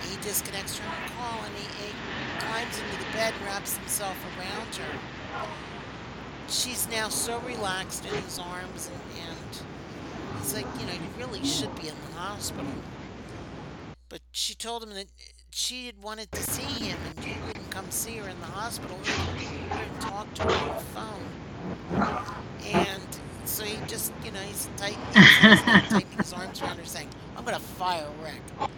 he 0.09 0.17
disconnects 0.23 0.77
from 0.77 0.87
the 0.87 1.13
call 1.13 1.41
and 1.45 1.55
he, 1.55 1.65
he 1.85 1.93
climbs 2.41 2.79
into 2.79 3.05
the 3.05 3.13
bed 3.13 3.35
and 3.37 3.47
wraps 3.47 3.77
himself 3.77 4.17
around 4.39 4.75
her. 4.77 4.99
She's 6.49 6.89
now 6.89 7.09
so 7.09 7.39
relaxed 7.41 8.05
in 8.07 8.15
his 8.23 8.39
arms 8.39 8.91
and, 8.93 9.27
and 9.29 10.41
he's 10.41 10.55
like, 10.55 10.67
you 10.81 10.87
know, 10.87 10.93
you 10.93 11.09
really 11.19 11.45
should 11.45 11.75
be 11.77 11.89
in 11.89 11.95
the 12.09 12.19
hospital. 12.19 12.67
But 14.09 14.21
she 14.33 14.55
told 14.55 14.83
him 14.83 14.91
that 14.95 15.07
she 15.51 15.87
had 15.87 16.03
wanted 16.03 16.33
to 16.33 16.43
see 16.43 16.85
him 16.87 16.99
and 17.17 17.25
he 17.25 17.41
wouldn't 17.47 17.62
come 17.73 17.91
see 17.91 18.17
her 18.17 18.29
in 18.29 18.39
the 18.41 18.47
hospital. 18.47 18.99
Wouldn't 18.99 20.01
talk 20.01 20.33
to 20.35 20.43
her 20.43 20.51
on 20.51 20.77
the 20.77 20.85
phone. 20.93 21.25
And 22.67 23.03
so 23.47 23.65
he 23.65 23.79
just, 23.87 24.13
you 24.25 24.31
know, 24.31 24.41
he's 24.41 24.69
tightening, 24.77 25.07
he's 25.15 25.63
tightening 25.63 26.07
his 26.19 26.33
arms 26.35 26.61
around 26.61 26.77
her 26.77 26.85
saying, 26.85 27.09
I'm 27.35 27.45
going 27.45 27.57
to 27.57 27.63
fire 27.63 28.07
Rick. 28.23 28.69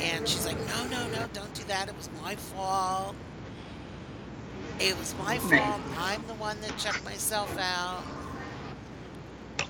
And 0.00 0.28
she's 0.28 0.46
like, 0.46 0.58
no, 0.68 0.86
no, 0.86 1.08
no, 1.08 1.26
don't 1.32 1.52
do 1.54 1.64
that. 1.64 1.88
It 1.88 1.96
was 1.96 2.08
my 2.22 2.36
fault. 2.36 3.16
It 4.78 4.96
was 4.98 5.14
my 5.18 5.38
fault. 5.38 5.80
I'm 5.98 6.24
the 6.28 6.34
one 6.34 6.60
that 6.60 6.78
checked 6.78 7.04
myself 7.04 7.56
out. 7.58 8.04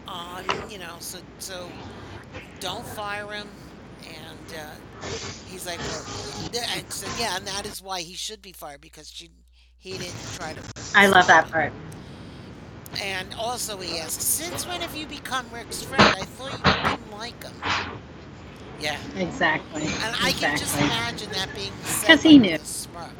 Um, 0.06 0.44
you 0.70 0.78
know, 0.78 0.96
so 1.00 1.18
so 1.38 1.70
don't 2.60 2.86
fire 2.86 3.30
him. 3.32 3.48
And 4.06 4.58
uh, 4.58 4.74
he's 5.48 5.66
like, 5.66 5.78
well, 5.78 6.04
and 6.76 6.92
so 6.92 7.06
yeah, 7.18 7.36
and 7.36 7.46
that 7.46 7.66
is 7.66 7.82
why 7.82 8.00
he 8.00 8.14
should 8.14 8.42
be 8.42 8.52
fired 8.52 8.80
because 8.80 9.10
she 9.10 9.30
he 9.78 9.98
didn't 9.98 10.30
try 10.30 10.52
to 10.54 10.60
I 10.94 11.06
love 11.06 11.26
that 11.26 11.50
part. 11.50 11.72
And 13.00 13.34
also 13.34 13.78
he 13.78 13.98
asks, 13.98 14.24
since 14.24 14.66
when 14.66 14.80
have 14.80 14.94
you 14.94 15.06
become 15.06 15.50
Rick's 15.50 15.82
friend? 15.82 16.02
I 16.14 16.24
thought 16.24 16.58
you 16.66 16.78
didn't 16.82 17.10
like 17.10 17.42
him. 17.42 17.52
Yeah. 18.78 18.98
Exactly. 19.16 19.82
And 19.82 20.16
I 20.20 20.32
can 20.32 20.56
just 20.56 20.76
imagine 20.76 21.30
that 21.32 21.54
being 21.54 21.72
Because 22.00 22.22
he 22.22 22.38
knew. 22.38 22.58
smirk, 22.62 23.14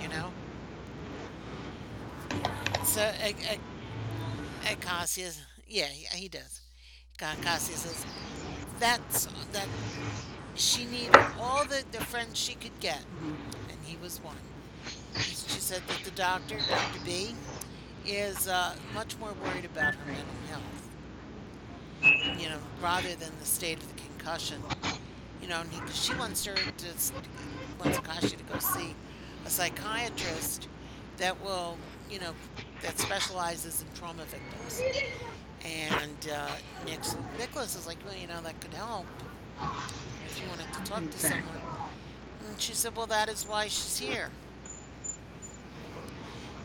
you 0.00 0.08
know? 0.08 0.32
So, 2.84 3.00
uh, 3.02 3.32
uh, 4.64 4.74
Cassius, 4.80 5.40
yeah, 5.66 5.86
he, 5.86 6.04
he 6.16 6.28
does. 6.28 6.60
Ca- 7.18 7.36
Cassius 7.40 7.80
says, 7.80 8.06
that's, 8.78 9.26
that 9.52 9.68
she 10.54 10.84
needed 10.86 11.14
all 11.40 11.64
the, 11.64 11.84
the 11.92 12.00
friends 12.04 12.38
she 12.38 12.54
could 12.54 12.78
get, 12.80 13.02
and 13.22 13.78
he 13.84 13.96
was 14.02 14.18
one. 14.22 14.36
She 15.16 15.60
said 15.60 15.82
that 15.88 16.04
the 16.04 16.10
doctor, 16.12 16.56
Dr. 16.68 17.04
B, 17.04 17.34
is 18.06 18.48
uh, 18.48 18.74
much 18.92 19.16
more 19.18 19.32
worried 19.44 19.64
about 19.64 19.94
her 19.94 20.06
mental 20.06 20.24
health, 20.50 22.40
you 22.40 22.48
know, 22.48 22.58
rather 22.82 23.14
than 23.14 23.30
the 23.38 23.46
state 23.46 23.78
of 23.78 23.88
the 23.94 24.02
concussion. 24.02 24.60
You 25.40 25.48
know, 25.48 25.60
and 25.60 25.70
he, 25.70 25.80
she 25.92 26.14
wants 26.14 26.44
her 26.44 26.54
to, 26.54 26.86
wants 27.78 27.98
Acacia 27.98 28.36
to 28.36 28.44
go 28.44 28.58
see 28.58 28.94
a 29.44 29.50
psychiatrist 29.50 30.68
that 31.18 31.42
will, 31.44 31.76
you 32.10 32.18
know, 32.20 32.32
that 32.82 32.98
specializes 32.98 33.82
in 33.82 33.98
trauma 33.98 34.24
victims. 34.24 34.82
And 35.64 36.32
uh, 36.32 36.50
Nicholas 37.38 37.76
is 37.76 37.86
like, 37.86 37.98
well, 38.04 38.16
you 38.16 38.26
know, 38.26 38.40
that 38.42 38.60
could 38.60 38.74
help 38.74 39.06
you 40.40 40.48
wanted 40.48 40.72
to 40.72 40.82
talk 40.84 41.10
to 41.10 41.18
someone. 41.18 41.42
And 42.48 42.60
she 42.60 42.74
said, 42.74 42.96
well, 42.96 43.06
that 43.06 43.28
is 43.28 43.46
why 43.46 43.64
she's 43.66 43.98
here. 43.98 44.30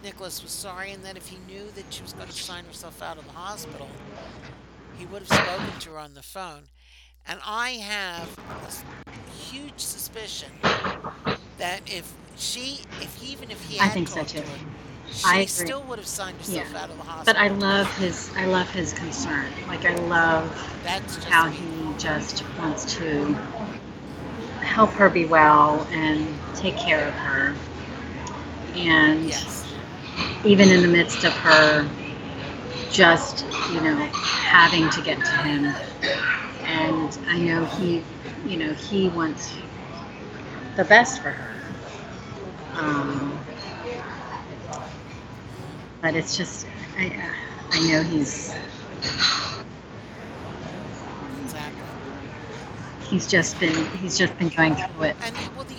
Nicholas 0.03 0.41
was 0.41 0.51
sorry, 0.51 0.91
and 0.91 1.03
that 1.03 1.17
if 1.17 1.27
he 1.27 1.37
knew 1.51 1.65
that 1.75 1.85
she 1.89 2.01
was 2.01 2.13
going 2.13 2.27
to 2.29 2.33
sign 2.33 2.63
herself 2.65 3.01
out 3.01 3.17
of 3.17 3.25
the 3.25 3.33
hospital, 3.33 3.89
he 4.97 5.05
would 5.05 5.23
have 5.23 5.31
spoken 5.31 5.79
to 5.79 5.89
her 5.91 5.99
on 5.99 6.13
the 6.13 6.21
phone. 6.23 6.63
And 7.27 7.39
I 7.45 7.71
have 7.71 8.29
a 8.67 9.31
huge 9.31 9.79
suspicion 9.79 10.49
that 11.57 11.81
if 11.85 12.11
she, 12.37 12.79
if 13.01 13.21
even 13.23 13.51
if 13.51 13.61
he 13.65 13.79
I 13.79 13.83
had 13.83 13.93
think 13.93 14.07
so 14.07 14.23
too. 14.23 14.39
to 14.39 14.43
her, 14.45 14.57
I 15.07 15.11
she 15.11 15.27
agree. 15.27 15.45
still 15.45 15.83
would 15.83 15.99
have 15.99 16.07
signed 16.07 16.37
herself 16.37 16.67
Yeah. 16.71 16.81
out 16.83 16.89
of 16.89 16.97
the 16.97 17.03
hospital. 17.03 17.33
But 17.33 17.35
I 17.41 17.47
love 17.49 17.97
his. 17.97 18.31
I 18.37 18.45
love 18.45 18.69
his 18.69 18.93
concern. 18.93 19.47
Like 19.67 19.83
I 19.85 19.95
love 19.95 20.49
That's 20.83 21.15
just 21.15 21.27
how 21.27 21.49
he 21.49 21.65
just 21.99 22.43
wants 22.57 22.85
to 22.97 23.35
help 24.61 24.91
her 24.91 25.09
be 25.09 25.25
well 25.25 25.87
and 25.91 26.27
take 26.55 26.77
care 26.77 27.07
of 27.07 27.13
her. 27.15 27.55
And 28.75 29.25
Yes. 29.27 29.73
even 30.45 30.69
in 30.69 30.81
the 30.81 30.87
midst 30.87 31.23
of 31.25 31.33
her 31.33 31.89
just, 32.91 33.45
you 33.71 33.81
know, 33.81 33.95
having 34.13 34.89
to 34.91 35.01
get 35.01 35.17
to 35.23 35.31
him. 35.43 35.65
And 36.65 37.17
I 37.27 37.39
know 37.39 37.65
he, 37.65 38.03
you 38.45 38.57
know, 38.57 38.73
he 38.73 39.09
wants 39.09 39.57
the 40.75 40.85
best 40.85 41.21
for 41.21 41.31
her. 41.31 41.53
Um, 42.75 43.39
but 46.01 46.15
it's 46.15 46.37
just, 46.37 46.67
I, 46.97 47.13
I 47.71 47.79
know 47.87 48.03
he's 48.03 48.53
Exactly. 51.43 51.83
He's 53.09 53.27
just 53.27 53.59
been 53.59 53.85
he's 53.97 54.17
just 54.17 54.37
been 54.37 54.49
going 54.49 54.75
through 54.75 55.03
it. 55.03 55.15
And 55.23 55.35
well, 55.55 55.65
the 55.65 55.75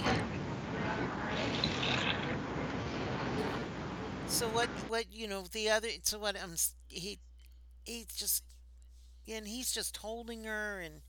so 4.27 4.47
what? 4.49 4.69
What 4.89 5.07
you 5.13 5.27
know? 5.29 5.43
The 5.51 5.71
other. 5.71 5.89
So 6.03 6.19
what? 6.19 6.41
Um, 6.43 6.53
s- 6.53 6.75
he 6.89 7.19
he's 7.85 8.07
just 8.07 8.45
and 9.29 9.47
he's 9.47 9.73
just 9.73 9.97
holding 9.99 10.45
her, 10.45 10.81
and 10.81 11.03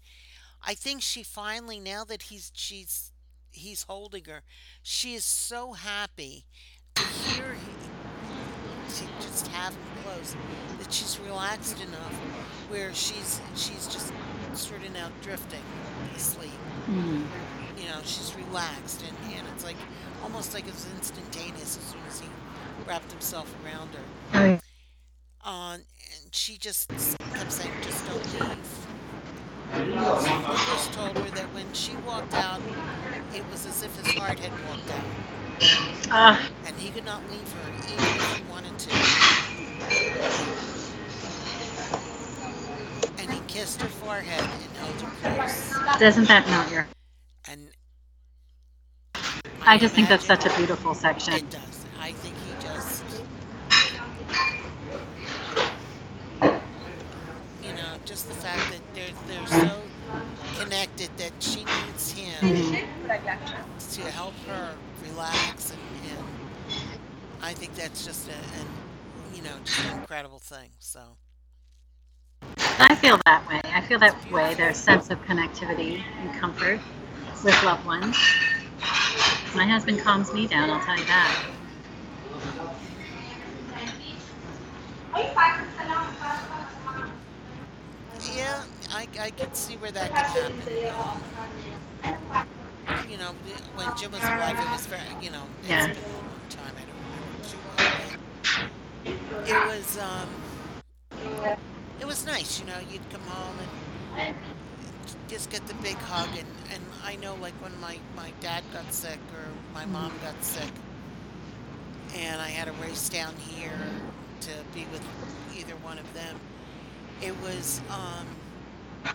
I 0.66 0.74
think 0.74 1.02
she 1.02 1.24
finally 1.24 1.80
now 1.80 2.04
that 2.06 2.24
he's 2.24 2.52
she's 2.54 3.12
he's 3.52 3.84
holding 3.84 4.26
her, 4.26 4.42
she 4.82 5.14
is 5.16 5.26
so 5.26 5.74
happy 5.74 6.46
to 6.96 7.04
hear 7.04 7.54
he, 7.54 8.96
to 8.96 9.04
just 9.22 9.48
have 9.48 9.74
him 9.74 9.82
close 10.04 10.36
that 10.80 10.92
she's 10.92 11.20
relaxed 11.20 11.80
enough 11.82 12.22
where 12.72 12.94
she's 12.94 13.40
she's 13.56 13.88
just 13.88 14.12
sort 14.54 14.84
of 14.86 14.92
now 14.94 15.10
drifting 15.22 15.62
asleep 16.16 16.52
Mm. 16.90 17.26
you 17.78 17.86
know, 17.88 18.00
she's 18.04 18.34
relaxed 18.36 19.04
and, 19.08 19.16
and 19.38 19.48
it's 19.54 19.64
like 19.64 19.76
almost 20.24 20.54
like 20.56 20.68
it 20.68 20.74
was 20.74 20.88
instantaneous 20.96 21.78
as 21.78 21.84
soon 21.84 22.02
as 22.10 22.20
he 22.20 22.28
wrapped 22.88 23.12
himself 23.12 23.54
around 23.64 23.90
her. 24.34 24.60
Uh, 25.46 25.74
and 25.74 25.84
she 26.32 26.58
just 26.58 26.90
kept 26.90 27.52
saying, 27.52 27.72
just 27.84 28.06
don't 28.08 28.26
leave. 28.34 28.88
Lucas 29.98 30.88
told 30.96 31.18
her 31.18 31.30
that 31.36 31.48
when 31.54 31.72
she 31.74 31.94
walked 32.06 32.34
out, 32.34 32.60
it 33.34 33.44
was 33.52 33.66
as 33.68 33.84
if 33.84 33.96
his 34.04 34.14
heart 34.16 34.40
had 34.40 34.52
walked 34.68 34.90
out. 34.92 35.06
Ah, 36.10 36.50
And 36.66 36.76
he 36.78 36.90
could 36.90 37.06
not 37.06 37.22
leave 37.30 37.52
her 37.54 37.70
even 37.94 38.06
if 38.06 38.38
he 38.38 38.44
wanted 38.52 38.78
to. 38.80 38.90
Kissed 43.52 43.82
her 43.82 43.88
forehead 43.90 44.40
and 44.42 44.78
held 44.78 45.02
her 45.02 45.36
close. 45.36 46.00
doesn't 46.00 46.28
that 46.30 46.48
melt 46.48 46.72
your? 46.72 46.88
And 47.50 47.68
I 49.64 49.78
just 49.78 49.94
think 49.94 50.08
that's 50.08 50.26
such 50.26 50.46
a 50.46 50.56
beautiful 50.58 50.94
section. 50.94 51.34
It 51.34 51.50
does. 51.50 51.86
I 52.00 52.14
think 52.14 52.36
he 52.38 52.54
just, 52.66 53.04
you 57.64 57.74
know, 57.74 57.98
just 58.06 58.28
the 58.30 58.34
fact 58.36 58.72
that 58.72 58.82
they're 58.94 59.10
they're 59.28 59.48
so 59.48 59.82
connected 60.58 61.10
that 61.18 61.32
she 61.40 61.66
needs 61.66 62.12
him 62.12 62.42
Mhm. 62.42 63.96
to 63.96 64.12
help 64.12 64.34
her 64.48 64.76
relax, 65.10 65.72
and, 65.72 65.80
and 66.12 66.28
I 67.42 67.54
think 67.54 67.76
that's 67.76 68.06
just 68.06 68.30
a, 68.30 68.34
an, 68.34 68.68
you 69.34 69.42
know, 69.42 69.58
just 69.66 69.80
an 69.80 69.92
incredible 70.00 70.40
thing. 70.40 70.70
So 70.80 71.18
I 72.84 72.96
feel 72.96 73.20
that 73.26 73.48
way. 73.48 73.62
I 73.74 73.82
feel 73.82 74.00
that 74.00 74.32
way. 74.32 74.54
Their 74.56 74.74
sense 74.74 75.10
of 75.10 75.22
connectivity 75.26 76.04
and 76.20 76.34
comfort. 76.40 76.80
with 77.44 77.64
loved 77.64 77.86
ones. 77.86 78.16
My 79.56 79.66
husband 79.66 80.00
calms 80.00 80.32
me 80.34 80.48
down, 80.48 80.70
I'll 80.70 80.80
tell 80.82 80.98
you 80.98 81.06
that. 81.06 81.46
Yeah, 88.36 88.64
I, 88.92 89.08
I 89.20 89.30
can 89.32 89.54
see 89.54 89.76
where 89.78 89.92
that 89.92 90.10
could 90.10 90.18
happen. 90.20 90.62
You 93.10 93.18
know, 93.18 93.32
when 93.76 93.96
Jim 93.98 94.12
was 94.12 94.22
alive, 94.24 94.58
it 94.60 94.72
was 94.72 94.86
very, 94.88 95.02
you 95.22 95.32
know, 95.32 95.44
Yeah. 95.68 95.88
been 95.88 95.98
a 95.98 96.08
long 96.08 96.30
time. 96.50 96.74
I 96.78 96.84
don't 96.86 97.02
remember. 99.06 99.50
It 99.50 99.66
was, 99.66 99.98
um, 99.98 100.30
it 102.02 102.08
was 102.08 102.26
nice. 102.26 102.60
You 102.60 102.66
know, 102.66 102.80
you'd 102.92 103.08
come 103.12 103.22
home 103.22 103.56
and 104.18 104.36
just 105.28 105.50
get 105.50 105.66
the 105.68 105.76
big 105.76 105.96
hug. 105.96 106.30
And, 106.32 106.48
and 106.74 106.84
I 107.06 107.16
know, 107.16 107.36
like, 107.36 107.54
when 107.62 107.80
my, 107.80 107.98
my 108.16 108.32
dad 108.42 108.64
got 108.74 108.92
sick 108.92 109.20
or 109.34 109.46
my 109.74 109.86
mom 109.86 110.12
got 110.24 110.44
sick, 110.44 110.70
and 112.16 112.42
I 112.42 112.50
had 112.50 112.66
to 112.66 112.74
race 112.84 113.08
down 113.08 113.34
here 113.38 113.80
to 114.42 114.50
be 114.74 114.86
with 114.92 115.02
either 115.58 115.76
one 115.78 115.98
of 115.98 116.14
them. 116.14 116.36
It 117.22 117.40
was 117.42 117.80
um, 117.90 119.14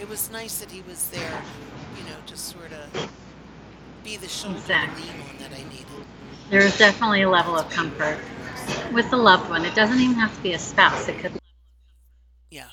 it 0.00 0.08
was 0.08 0.30
nice 0.30 0.58
that 0.58 0.70
he 0.70 0.82
was 0.82 1.08
there, 1.10 1.42
you 1.96 2.04
know, 2.04 2.16
just 2.26 2.46
sort 2.46 2.72
of 2.72 3.10
be 4.02 4.16
the 4.16 4.28
shoulder 4.28 4.58
Exactly. 4.58 5.02
to 5.04 5.08
lean 5.08 5.20
on 5.20 5.38
that 5.38 5.52
I 5.52 5.62
needed. 5.70 5.86
There 6.50 6.60
is 6.60 6.76
definitely 6.76 7.22
a 7.22 7.30
level 7.30 7.56
of 7.56 7.70
comfort 7.70 8.18
with 8.92 9.08
the 9.10 9.16
loved 9.16 9.48
one. 9.48 9.64
It 9.64 9.74
doesn't 9.74 10.00
even 10.00 10.16
have 10.16 10.34
to 10.34 10.42
be 10.42 10.52
a 10.52 10.58
spouse, 10.58 11.08
it 11.08 11.18
could 11.20 11.32
be 11.34 11.43
Yeah, 12.54 12.68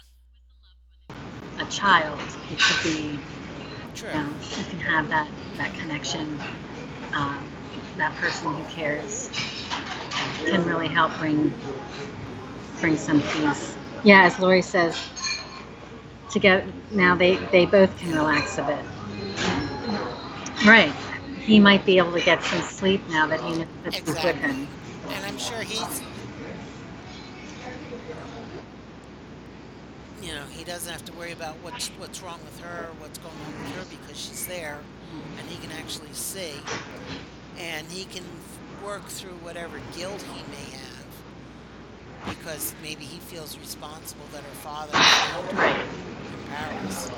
a 1.58 1.66
child, 1.72 2.20
it 2.52 2.60
could 2.60 2.84
be 2.84 3.20
true. 3.96 4.10
you, 4.10 4.16
know, 4.16 4.30
you 4.56 4.64
can 4.66 4.80
have 4.80 5.10
that, 5.10 5.28
that 5.58 5.74
connection. 5.74 6.40
Um, 7.14 7.50
that 7.98 8.16
person 8.18 8.54
who 8.54 8.64
cares 8.66 9.32
can 10.46 10.64
really 10.68 10.88
help 10.88 11.18
bring 11.18 11.52
bring 12.80 12.96
some 12.96 13.24
peace. 13.24 13.76
Yeah, 14.04 14.26
as 14.26 14.38
Lori 14.38 14.62
says, 14.62 14.96
to 16.30 16.38
get 16.38 16.64
now 16.92 17.16
they 17.16 17.38
they 17.48 17.66
both 17.66 17.98
can 17.98 18.14
relax 18.14 18.60
a 18.60 18.64
bit. 18.64 18.86
Right. 20.64 20.94
He 21.40 21.60
might 21.60 21.88
be 21.88 21.98
able 21.98 22.14
to 22.14 22.22
get 22.22 22.44
some 22.44 22.62
sleep 22.62 23.02
now 23.10 23.26
that 23.26 23.42
he 23.42 23.56
knows 23.56 23.68
that 23.84 23.96
she's 23.96 24.06
with 24.06 24.18
Exactly. 24.18 24.42
him. 24.48 24.68
And 25.10 25.26
I'm 25.26 25.40
sure 25.40 25.64
he's, 25.64 26.04
you 30.32 30.38
know, 30.38 30.46
he 30.46 30.64
doesn't 30.64 30.90
have 30.90 31.04
to 31.04 31.12
worry 31.14 31.34
about 31.34 31.56
what's 31.56 31.90
what's 32.00 32.22
wrong 32.22 32.40
with 32.46 32.58
her, 32.62 32.86
or 32.86 32.94
what's 33.00 33.18
going 33.18 33.36
on 33.46 33.64
with 33.64 33.76
her, 33.76 33.98
because 33.98 34.18
she's 34.18 34.48
there, 34.48 34.80
hmm. 35.12 35.40
and 35.40 35.50
he 35.50 35.58
can 35.58 35.78
actually 35.78 36.14
see, 36.14 36.54
and 37.60 37.86
he 37.92 38.06
can 38.06 38.24
work 38.86 39.06
through 39.08 39.36
whatever 39.44 39.82
guilt 39.98 40.22
he 40.34 40.42
may 40.50 40.78
have, 40.78 41.06
because 42.30 42.74
maybe 42.82 43.04
he 43.04 43.20
feels 43.20 43.58
responsible 43.60 44.24
that 44.32 44.42
her 44.42 44.56
father 44.64 44.94
found 44.94 45.52
her 45.58 45.66
in 45.68 45.88
Paris. 46.50 47.12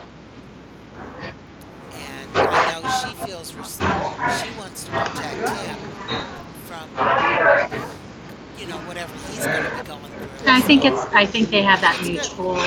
And 1.93 2.29
I 2.35 2.81
know 2.81 2.89
she 3.03 3.13
feels 3.27 3.51
she 3.51 4.59
wants 4.59 4.85
to 4.85 4.91
protect 4.91 5.49
him 5.49 5.77
from, 6.65 6.89
you 8.57 8.65
know, 8.65 8.77
whatever 8.87 9.13
he's 9.29 9.45
going 9.45 9.63
to 9.63 9.69
be 9.69 9.83
going 9.87 10.01
through. 10.01 10.47
I 10.47 10.61
think 10.61 10.83
it's 10.83 11.05
I 11.13 11.27
think 11.27 11.49
they 11.49 11.61
have 11.61 11.81
that 11.81 12.01
mutual 12.01 12.57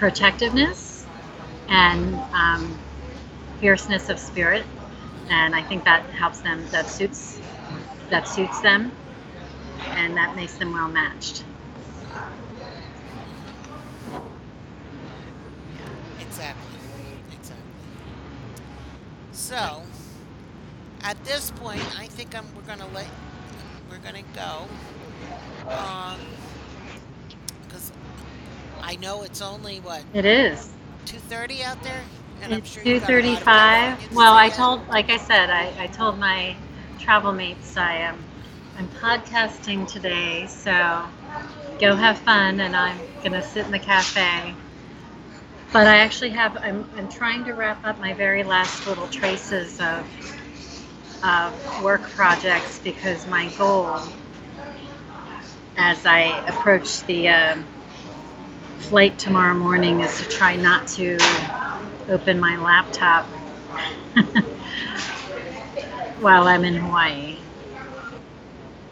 protectiveness 0.00 1.06
and 1.68 2.14
um, 2.34 2.78
fierceness 3.60 4.08
of 4.08 4.18
spirit, 4.18 4.64
and 5.30 5.54
I 5.54 5.62
think 5.62 5.84
that 5.84 6.04
helps 6.10 6.40
them. 6.40 6.64
That 6.72 6.88
suits 6.88 7.40
that 8.10 8.26
suits 8.28 8.60
them, 8.60 8.92
and 9.94 10.16
that 10.16 10.36
makes 10.36 10.54
them 10.58 10.72
well 10.72 10.88
matched. 10.88 11.44
Exactly. 16.20 16.78
Exactly. 17.36 17.64
So, 19.32 19.82
at 21.02 21.22
this 21.24 21.50
point, 21.52 21.82
I 21.98 22.06
think 22.06 22.36
I'm. 22.36 22.46
We're 22.54 22.62
gonna 22.62 22.88
let. 22.94 23.08
We're 23.90 23.98
gonna 23.98 24.22
go. 24.34 24.68
Um, 25.68 26.20
I 28.90 28.96
know 28.96 29.22
it's 29.22 29.40
only 29.40 29.78
what 29.78 30.02
It 30.12 30.24
is. 30.24 30.68
two 31.04 31.18
thirty 31.18 31.62
out 31.62 31.80
there, 31.84 32.00
and 32.42 32.52
I'm 32.52 32.58
It's 32.58 32.70
sure 32.74 32.82
two 32.82 32.94
you've 32.94 33.02
got 33.02 33.10
a 33.10 33.14
lot 33.14 33.18
of 33.20 33.24
thirty-five. 33.24 34.16
Well, 34.16 34.34
I 34.34 34.48
told, 34.48 34.88
like 34.88 35.10
I 35.10 35.16
said, 35.16 35.48
I, 35.48 35.72
I 35.78 35.86
told 35.86 36.18
my 36.18 36.56
travel 36.98 37.30
mates 37.30 37.76
I 37.76 37.98
am 37.98 38.18
I'm 38.76 38.88
podcasting 38.88 39.86
today, 39.88 40.44
so 40.48 41.04
go 41.78 41.94
have 41.94 42.18
fun, 42.18 42.58
and 42.58 42.74
I'm 42.74 42.98
gonna 43.22 43.42
sit 43.42 43.64
in 43.64 43.70
the 43.70 43.78
cafe. 43.78 44.56
But 45.72 45.86
I 45.86 45.98
actually 45.98 46.30
have 46.30 46.56
I'm 46.56 46.84
I'm 46.96 47.06
trying 47.08 47.44
to 47.44 47.52
wrap 47.52 47.84
up 47.84 48.00
my 48.00 48.12
very 48.12 48.42
last 48.42 48.88
little 48.88 49.06
traces 49.06 49.78
of 49.78 50.04
of 51.22 51.84
work 51.84 52.02
projects 52.10 52.80
because 52.80 53.24
my 53.28 53.46
goal 53.56 54.00
as 55.76 56.04
I 56.04 56.44
approach 56.48 57.04
the 57.04 57.28
um, 57.28 57.68
flight 58.80 59.18
tomorrow 59.18 59.54
morning 59.54 60.00
is 60.00 60.18
to 60.18 60.28
try 60.28 60.56
not 60.56 60.88
to 60.88 61.18
open 62.08 62.40
my 62.40 62.56
laptop 62.56 63.24
while 66.20 66.48
I'm 66.48 66.64
in 66.64 66.74
Hawaii. 66.74 67.36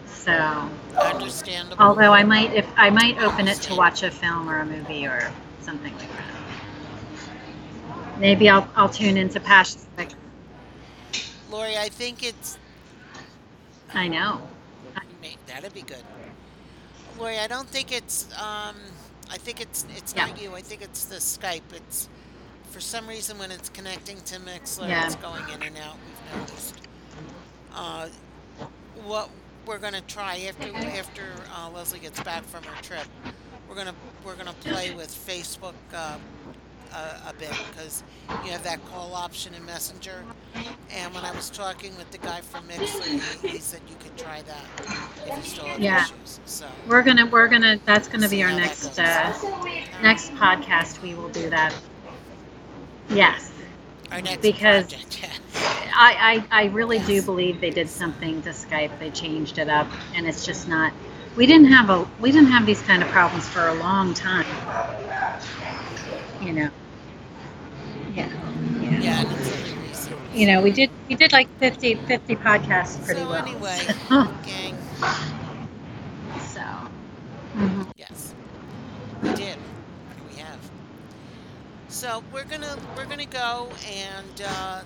So, 0.07 0.70
Understandable. 0.96 1.83
although 1.83 2.12
I 2.12 2.22
might, 2.22 2.53
if 2.55 2.66
I 2.77 2.90
might 2.90 3.18
open 3.18 3.48
it 3.48 3.57
to 3.62 3.74
watch 3.74 4.03
a 4.03 4.11
film 4.11 4.48
or 4.48 4.61
a 4.61 4.66
movie 4.66 5.07
or 5.07 5.33
something 5.60 5.92
like 5.96 6.08
that. 6.08 6.25
Maybe 8.19 8.48
I'll 8.48 8.69
I'll 8.77 8.88
tune 8.88 9.17
into 9.17 9.40
Passion. 9.40 9.81
Like, 9.96 10.10
Lori, 11.50 11.77
I 11.77 11.88
think 11.88 12.23
it's 12.23 12.58
I 13.94 14.08
know. 14.08 14.42
That'd 15.46 15.75
be 15.75 15.83
good. 15.83 16.02
Lori, 17.19 17.38
I 17.38 17.48
don't 17.48 17.67
think 17.69 17.90
it's. 17.90 18.29
Um, 18.40 18.77
I 19.31 19.38
think 19.38 19.60
it's. 19.60 19.85
It's 19.96 20.14
Yeah. 20.14 20.26
not 20.26 20.40
you. 20.40 20.54
I 20.54 20.62
think 20.62 20.83
it's 20.83 21.04
the 21.04 21.16
Skype. 21.16 21.72
It's 21.72 22.08
for 22.70 22.81
some 22.81 23.06
reason 23.06 23.38
when 23.38 23.50
it's 23.50 23.68
connecting 23.68 24.20
to 24.22 24.37
Mixlr, 24.40 24.88
Yeah. 24.88 25.06
it's 25.06 25.16
going 25.16 25.48
in 25.50 25.62
and 25.62 25.76
out. 25.79 25.96
We've 26.06 26.40
noticed. 26.40 26.74
Uh, 27.74 28.08
what 29.04 29.31
we're 29.66 29.79
gonna 29.79 30.00
try 30.02 30.46
after 30.48 30.74
after 30.76 31.22
uh, 31.54 31.70
Leslie 31.70 31.98
gets 31.98 32.20
back 32.20 32.44
from 32.44 32.62
her 32.64 32.83
trip, 32.83 33.06
we're 33.68 33.74
gonna 33.74 33.94
we're 34.24 34.35
gonna 34.37 34.52
play 34.54 34.94
with 34.94 35.10
Facebook. 35.10 35.74
Uh, 35.94 36.18
a, 36.93 37.31
a 37.31 37.35
bit 37.39 37.51
because 37.71 38.03
you 38.45 38.51
have 38.51 38.63
that 38.65 38.85
call 38.87 39.15
option 39.15 39.55
in 39.55 39.65
Messenger. 39.65 40.25
And 40.91 41.15
when 41.15 41.25
I 41.25 41.33
was 41.33 41.51
talking 41.51 41.97
with 41.97 42.11
the 42.11 42.19
guy 42.19 42.41
from 42.41 42.67
Mixlr, 42.69 43.05
he, 43.43 43.49
he 43.49 43.59
said 43.59 43.81
you 43.89 43.95
could 44.01 44.17
try 44.17 44.43
that 44.43 44.65
if 45.27 45.37
you 45.37 45.43
still 45.43 45.65
have 45.67 45.81
Yeah. 45.81 46.05
issues. 46.05 46.41
So 46.47 46.67
We're 46.87 47.03
gonna 47.03 47.27
we're 47.27 47.49
gonna 47.49 47.79
that's 47.85 48.09
gonna 48.09 48.29
be 48.29 48.43
our 48.43 48.53
next 48.53 48.99
uh, 48.99 49.33
next 50.03 50.33
podcast. 50.35 51.01
We 51.03 51.15
will 51.15 51.29
do 51.29 51.51
that. 51.51 51.75
Yes. 53.11 53.51
our 54.13 54.21
next 54.23 54.43
because- 54.43 54.85
project, 54.93 55.21
yeah. 55.23 55.31
I, 56.01 56.45
I, 56.51 56.63
I 56.63 56.65
really 56.67 57.01
do 57.01 57.21
believe 57.23 57.61
they 57.61 57.71
did 57.71 57.89
something 57.89 58.41
to 58.43 58.51
Skype. 58.51 58.97
They 59.01 59.11
changed 59.11 59.59
it 59.59 59.69
up, 59.69 59.89
and 60.15 60.29
it's 60.29 60.47
just 60.47 60.69
not. 60.69 60.93
We 61.35 61.45
didn't 61.47 61.73
have 61.73 61.91
a 61.91 62.09
we 62.21 62.31
didn't 62.31 62.51
have 62.51 62.67
these 62.67 62.81
kind 62.83 63.03
of 63.03 63.09
problems 63.09 63.49
for 63.49 63.67
a 63.67 63.75
long 63.75 64.15
time. 64.15 64.47
You 66.41 66.53
know. 66.53 66.71
Yeah. 68.99 69.11
Yeah. 69.11 69.21
yeah, 69.21 69.23
and 69.23 69.33
it's 69.33 69.51
only 69.51 69.75
recent. 69.75 70.21
You 70.33 70.46
know, 70.46 70.63
we 70.63 70.73
did 70.73 70.90
we 71.09 71.15
did 71.17 71.33
like 71.33 71.49
50, 71.59 71.94
50 71.94 72.37
podcasts 72.37 73.03
pretty 73.03 73.25
so 73.25 73.29
well. 73.29 73.35
anyway, 73.35 73.94
gang, 74.42 74.79
so. 76.37 76.63
mhm. 77.55 77.87
yes, 77.96 78.35
we 79.23 79.33
did. 79.33 79.59
We 80.27 80.35
have. 80.37 80.71
So 81.88 82.25
we're 82.33 82.44
gonna 82.44 82.77
we're 82.94 83.07
gonna 83.07 83.27
go 83.27 83.77
and 83.85 84.40
uh, 84.44 84.85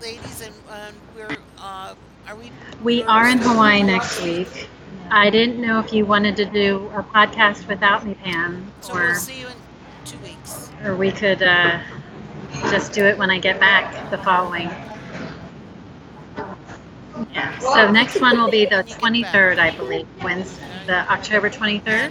ladies 0.00 0.40
and 0.40 0.54
um, 0.68 1.02
we're 1.14 1.38
uh, 1.58 1.94
are 2.26 2.36
we 2.36 2.52
We 2.82 3.02
are 3.04 3.28
in 3.28 3.38
Hawaii 3.38 3.82
next 3.82 4.20
week. 4.22 4.68
I 5.10 5.30
didn't 5.30 5.60
know 5.60 5.78
if 5.80 5.92
you 5.92 6.04
wanted 6.06 6.36
to 6.36 6.44
do 6.46 6.90
a 6.94 7.02
podcast 7.02 7.66
without 7.66 8.04
me, 8.04 8.14
Pam, 8.14 8.72
so 8.80 8.94
or 8.94 9.02
we'll 9.02 9.14
see 9.14 9.38
you 9.40 9.48
in 9.48 9.62
two 10.04 10.18
weeks. 10.18 10.72
or 10.84 10.96
we 10.96 11.10
could 11.12 11.42
uh, 11.42 11.80
just 12.70 12.92
do 12.92 13.04
it 13.04 13.16
when 13.18 13.30
I 13.30 13.38
get 13.38 13.60
back 13.60 14.10
the 14.10 14.18
following. 14.18 14.70
Yeah. 17.32 17.58
So 17.58 17.90
next 17.90 18.20
one 18.20 18.38
will 18.38 18.50
be 18.50 18.64
the 18.64 18.84
23rd, 18.84 19.58
I 19.58 19.76
believe, 19.76 20.06
Wednesday, 20.22 20.62
the 20.86 21.10
October 21.10 21.50
23rd. 21.50 22.10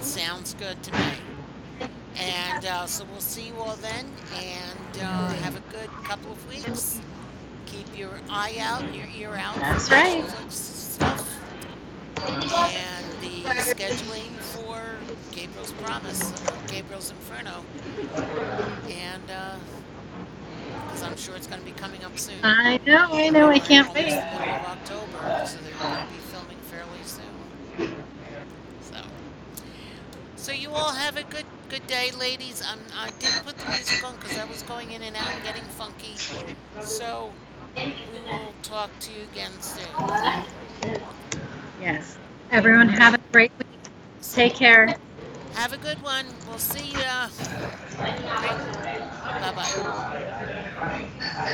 Sounds 0.00 0.54
good 0.54 0.82
to 0.82 0.92
me. 0.92 1.88
And 2.16 2.64
uh, 2.66 2.86
so 2.86 3.04
we'll 3.10 3.20
see 3.20 3.48
you 3.48 3.54
all 3.56 3.76
then, 3.76 4.06
and 4.36 5.02
uh, 5.02 5.28
have 5.42 5.56
a 5.56 5.72
good 5.72 5.90
couple 6.04 6.32
of 6.32 6.48
weeks. 6.48 7.00
Keep 7.66 7.98
your 7.98 8.20
eye 8.30 8.56
out 8.60 8.82
and 8.82 8.94
your 8.94 9.08
ear 9.16 9.34
out 9.34 9.56
That's 9.56 9.90
right. 9.90 10.24
Stuff 10.48 11.34
and 12.26 13.06
the 13.20 13.42
scheduling 13.60 14.33
Gabriel's 15.34 15.72
Promise, 15.72 16.32
Gabriel's 16.68 17.10
Inferno, 17.10 17.64
and 18.88 19.30
uh, 19.30 19.56
because 20.86 21.02
I'm 21.02 21.16
sure 21.16 21.34
it's 21.36 21.46
going 21.46 21.60
to 21.60 21.66
be 21.66 21.72
coming 21.72 22.04
up 22.04 22.18
soon. 22.18 22.36
I 22.42 22.78
know, 22.86 23.08
I 23.10 23.30
know, 23.30 23.48
I 23.48 23.58
can't 23.58 23.92
wait. 23.94 24.10
the 24.10 24.16
middle 24.16 24.54
of 24.54 24.66
October, 24.66 25.46
so 25.46 25.58
they're 25.58 25.78
going 25.78 26.06
to 26.06 26.12
be 26.12 26.18
filming 26.30 26.58
fairly 26.70 27.02
soon. 27.04 27.94
So, 28.82 28.96
so 30.36 30.52
you 30.52 30.70
all 30.70 30.92
have 30.92 31.16
a 31.16 31.24
good 31.24 31.46
good 31.68 31.86
day, 31.86 32.10
ladies. 32.12 32.62
I'm, 32.66 32.78
I 32.96 33.10
didn't 33.18 33.44
put 33.44 33.58
the 33.58 33.68
music 33.70 34.04
on 34.06 34.14
because 34.16 34.38
I 34.38 34.44
was 34.44 34.62
going 34.62 34.92
in 34.92 35.02
and 35.02 35.16
out 35.16 35.28
and 35.34 35.42
getting 35.42 35.62
funky. 35.62 36.14
So 36.80 37.32
we 37.76 37.92
will 38.30 38.54
talk 38.62 38.90
to 39.00 39.10
you 39.12 39.24
again 39.32 39.50
soon. 39.60 41.00
Yes. 41.80 42.16
Everyone 42.52 42.88
have 42.88 43.14
a 43.14 43.18
great 43.32 43.50
week. 43.58 43.66
Take 44.22 44.54
care. 44.54 44.94
Have 45.54 45.72
a 45.72 45.78
good 45.78 46.02
one. 46.02 46.26
We'll 46.48 46.58
see 46.58 46.92
ya. 46.92 47.28
Bye 49.40 49.52
bye. 49.54 51.50